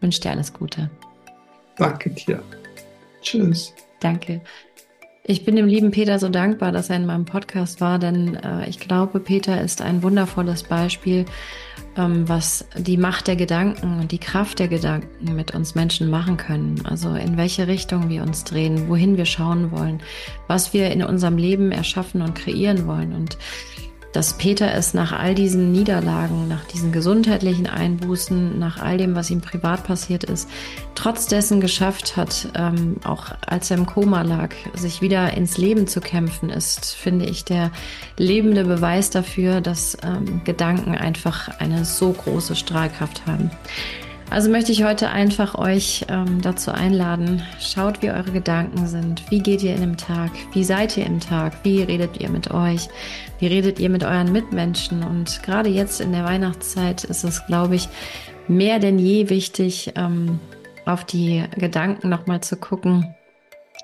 wünsche 0.01 0.21
dir 0.21 0.31
alles 0.31 0.53
Gute. 0.53 0.91
Danke 1.77 2.11
dir. 2.11 2.43
Tschüss. 3.23 3.75
Danke. 4.01 4.43
Ich 5.31 5.45
bin 5.45 5.57
dem 5.57 5.66
lieben 5.66 5.91
Peter 5.91 6.18
so 6.18 6.31
dankbar, 6.31 6.72
dass 6.72 6.89
er 6.89 6.97
in 6.97 7.05
meinem 7.05 7.26
Podcast 7.26 7.83
war, 7.83 7.99
denn 7.99 8.37
äh, 8.37 8.66
ich 8.66 8.81
glaube, 8.81 9.20
Peter 9.20 9.61
ist 9.61 9.83
ein 9.83 10.03
wundervolles 10.03 10.62
Beispiel, 10.62 11.26
ähm, 11.99 12.26
was 12.26 12.66
die 12.79 12.97
Macht 12.97 13.26
der 13.26 13.37
Gedanken 13.37 14.01
und 14.01 14.11
die 14.11 14.20
Kraft 14.20 14.59
der 14.59 14.68
Gedanken 14.68 15.37
mit 15.37 15.55
uns 15.55 15.74
Menschen 15.74 16.09
machen 16.09 16.39
können. 16.39 16.81
Also 16.87 17.11
in 17.14 17.37
welche 17.37 17.68
Richtung 17.68 18.09
wir 18.09 18.22
uns 18.22 18.45
drehen, 18.45 18.89
wohin 18.89 19.18
wir 19.18 19.26
schauen 19.26 19.70
wollen, 19.70 20.01
was 20.47 20.72
wir 20.72 20.91
in 20.91 21.03
unserem 21.03 21.37
Leben 21.37 21.72
erschaffen 21.72 22.22
und 22.22 22.35
kreieren 22.35 22.87
wollen. 22.87 23.12
Und 23.12 23.37
dass 24.13 24.39
Peter 24.39 24.73
es 24.73 24.95
nach 24.95 25.13
all 25.13 25.35
diesen 25.35 25.71
Niederlagen, 25.73 26.49
nach 26.49 26.65
diesen 26.65 26.93
gesundheitlichen 26.93 27.67
Einbußen, 27.67 28.59
nach 28.59 28.81
all 28.81 28.97
dem, 28.97 29.15
was 29.15 29.31
ihm 29.31 29.41
privat 29.41 29.85
passiert 29.85 30.25
ist, 30.25 30.49
trotz 30.95 31.27
dessen 31.27 31.61
geschafft 31.61 32.17
hat, 32.17 32.49
ähm, 32.55 32.97
auch 33.05 33.27
als 33.47 33.71
er 33.71 33.77
im 33.77 33.87
Koma 33.87 34.23
lag, 34.23 34.55
sich 34.75 35.03
wieder 35.03 35.35
ins 35.35 35.59
Leben 35.59 35.87
zu 35.87 36.01
kämpfen, 36.01 36.51
ist, 36.51 36.95
finde 36.95 37.27
ich, 37.27 37.45
der 37.45 37.71
lebende 38.17 38.65
Beweis 38.65 39.11
dafür, 39.11 39.61
dass 39.61 39.97
ähm, 40.03 40.41
Gedanken 40.45 40.95
einfach 40.95 41.49
eine 41.61 41.85
so 41.85 42.13
große 42.13 42.57
Strahlkraft 42.57 43.27
haben. 43.27 43.51
Also 44.31 44.51
möchte 44.51 44.72
ich 44.72 44.85
heute 44.85 45.09
einfach 45.09 45.55
euch 45.55 46.05
ähm, 46.09 46.43
dazu 46.43 46.70
einladen, 46.70 47.43
schaut, 47.61 48.03
wie 48.03 48.11
eure 48.11 48.31
Gedanken 48.31 48.87
sind, 48.87 49.22
wie 49.31 49.41
geht 49.41 49.62
ihr 49.62 49.74
in 49.74 49.81
dem 49.81 49.97
Tag, 49.97 50.31
wie 50.53 50.64
seid 50.64 50.99
ihr 50.99 51.07
im 51.07 51.18
Tag, 51.18 51.55
wie 51.64 51.83
redet 51.83 52.20
ihr 52.20 52.29
mit 52.29 52.51
euch, 52.51 52.89
wie 53.39 53.47
redet 53.47 53.79
ihr 53.79 53.89
mit 53.89 54.05
euren 54.05 54.31
Mitmenschen? 54.31 55.03
Und 55.03 55.43
gerade 55.43 55.70
jetzt 55.70 56.03
in 56.03 56.12
der 56.12 56.24
Weihnachtszeit 56.24 57.05
ist 57.05 57.24
es, 57.24 57.47
glaube 57.47 57.76
ich, 57.76 57.89
mehr 58.49 58.79
denn 58.79 58.99
je 58.99 59.31
wichtig, 59.31 59.93
ähm, 59.97 60.39
auf 60.85 61.05
die 61.05 61.45
Gedanken 61.57 62.11
nochmal 62.11 62.43
zu 62.43 62.57
gucken, 62.57 63.14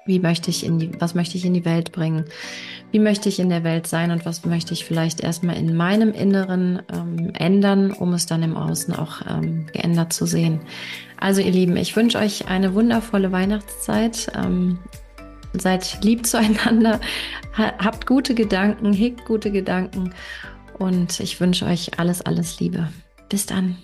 wie 0.06 0.18
möchte 0.18 0.50
ich 0.50 0.64
in 0.64 0.78
die, 0.78 0.90
was 1.00 1.14
möchte 1.14 1.36
ich 1.36 1.44
in 1.44 1.54
die 1.54 1.64
Welt 1.64 1.92
bringen? 1.92 2.24
Wie 2.90 2.98
möchte 2.98 3.28
ich 3.28 3.40
in 3.40 3.48
der 3.48 3.64
Welt 3.64 3.86
sein 3.86 4.10
und 4.10 4.26
was 4.26 4.44
möchte 4.44 4.72
ich 4.72 4.84
vielleicht 4.84 5.20
erstmal 5.20 5.56
in 5.56 5.76
meinem 5.76 6.12
Inneren 6.12 6.82
ähm, 6.92 7.32
ändern, 7.34 7.90
um 7.90 8.12
es 8.12 8.26
dann 8.26 8.42
im 8.42 8.56
Außen 8.56 8.94
auch 8.94 9.22
ähm, 9.28 9.66
geändert 9.72 10.12
zu 10.12 10.26
sehen. 10.26 10.60
Also 11.18 11.40
ihr 11.40 11.52
Lieben, 11.52 11.76
ich 11.76 11.96
wünsche 11.96 12.18
euch 12.18 12.48
eine 12.48 12.74
wundervolle 12.74 13.32
Weihnachtszeit. 13.32 14.30
Ähm, 14.34 14.78
seid 15.54 16.04
lieb 16.04 16.26
zueinander, 16.26 17.00
habt 17.56 18.06
gute 18.06 18.34
Gedanken, 18.34 18.92
hegt 18.92 19.24
gute 19.24 19.50
Gedanken 19.50 20.12
und 20.78 21.20
ich 21.20 21.40
wünsche 21.40 21.66
euch 21.66 21.98
alles, 21.98 22.20
alles 22.22 22.60
Liebe. 22.60 22.88
Bis 23.28 23.46
dann. 23.46 23.76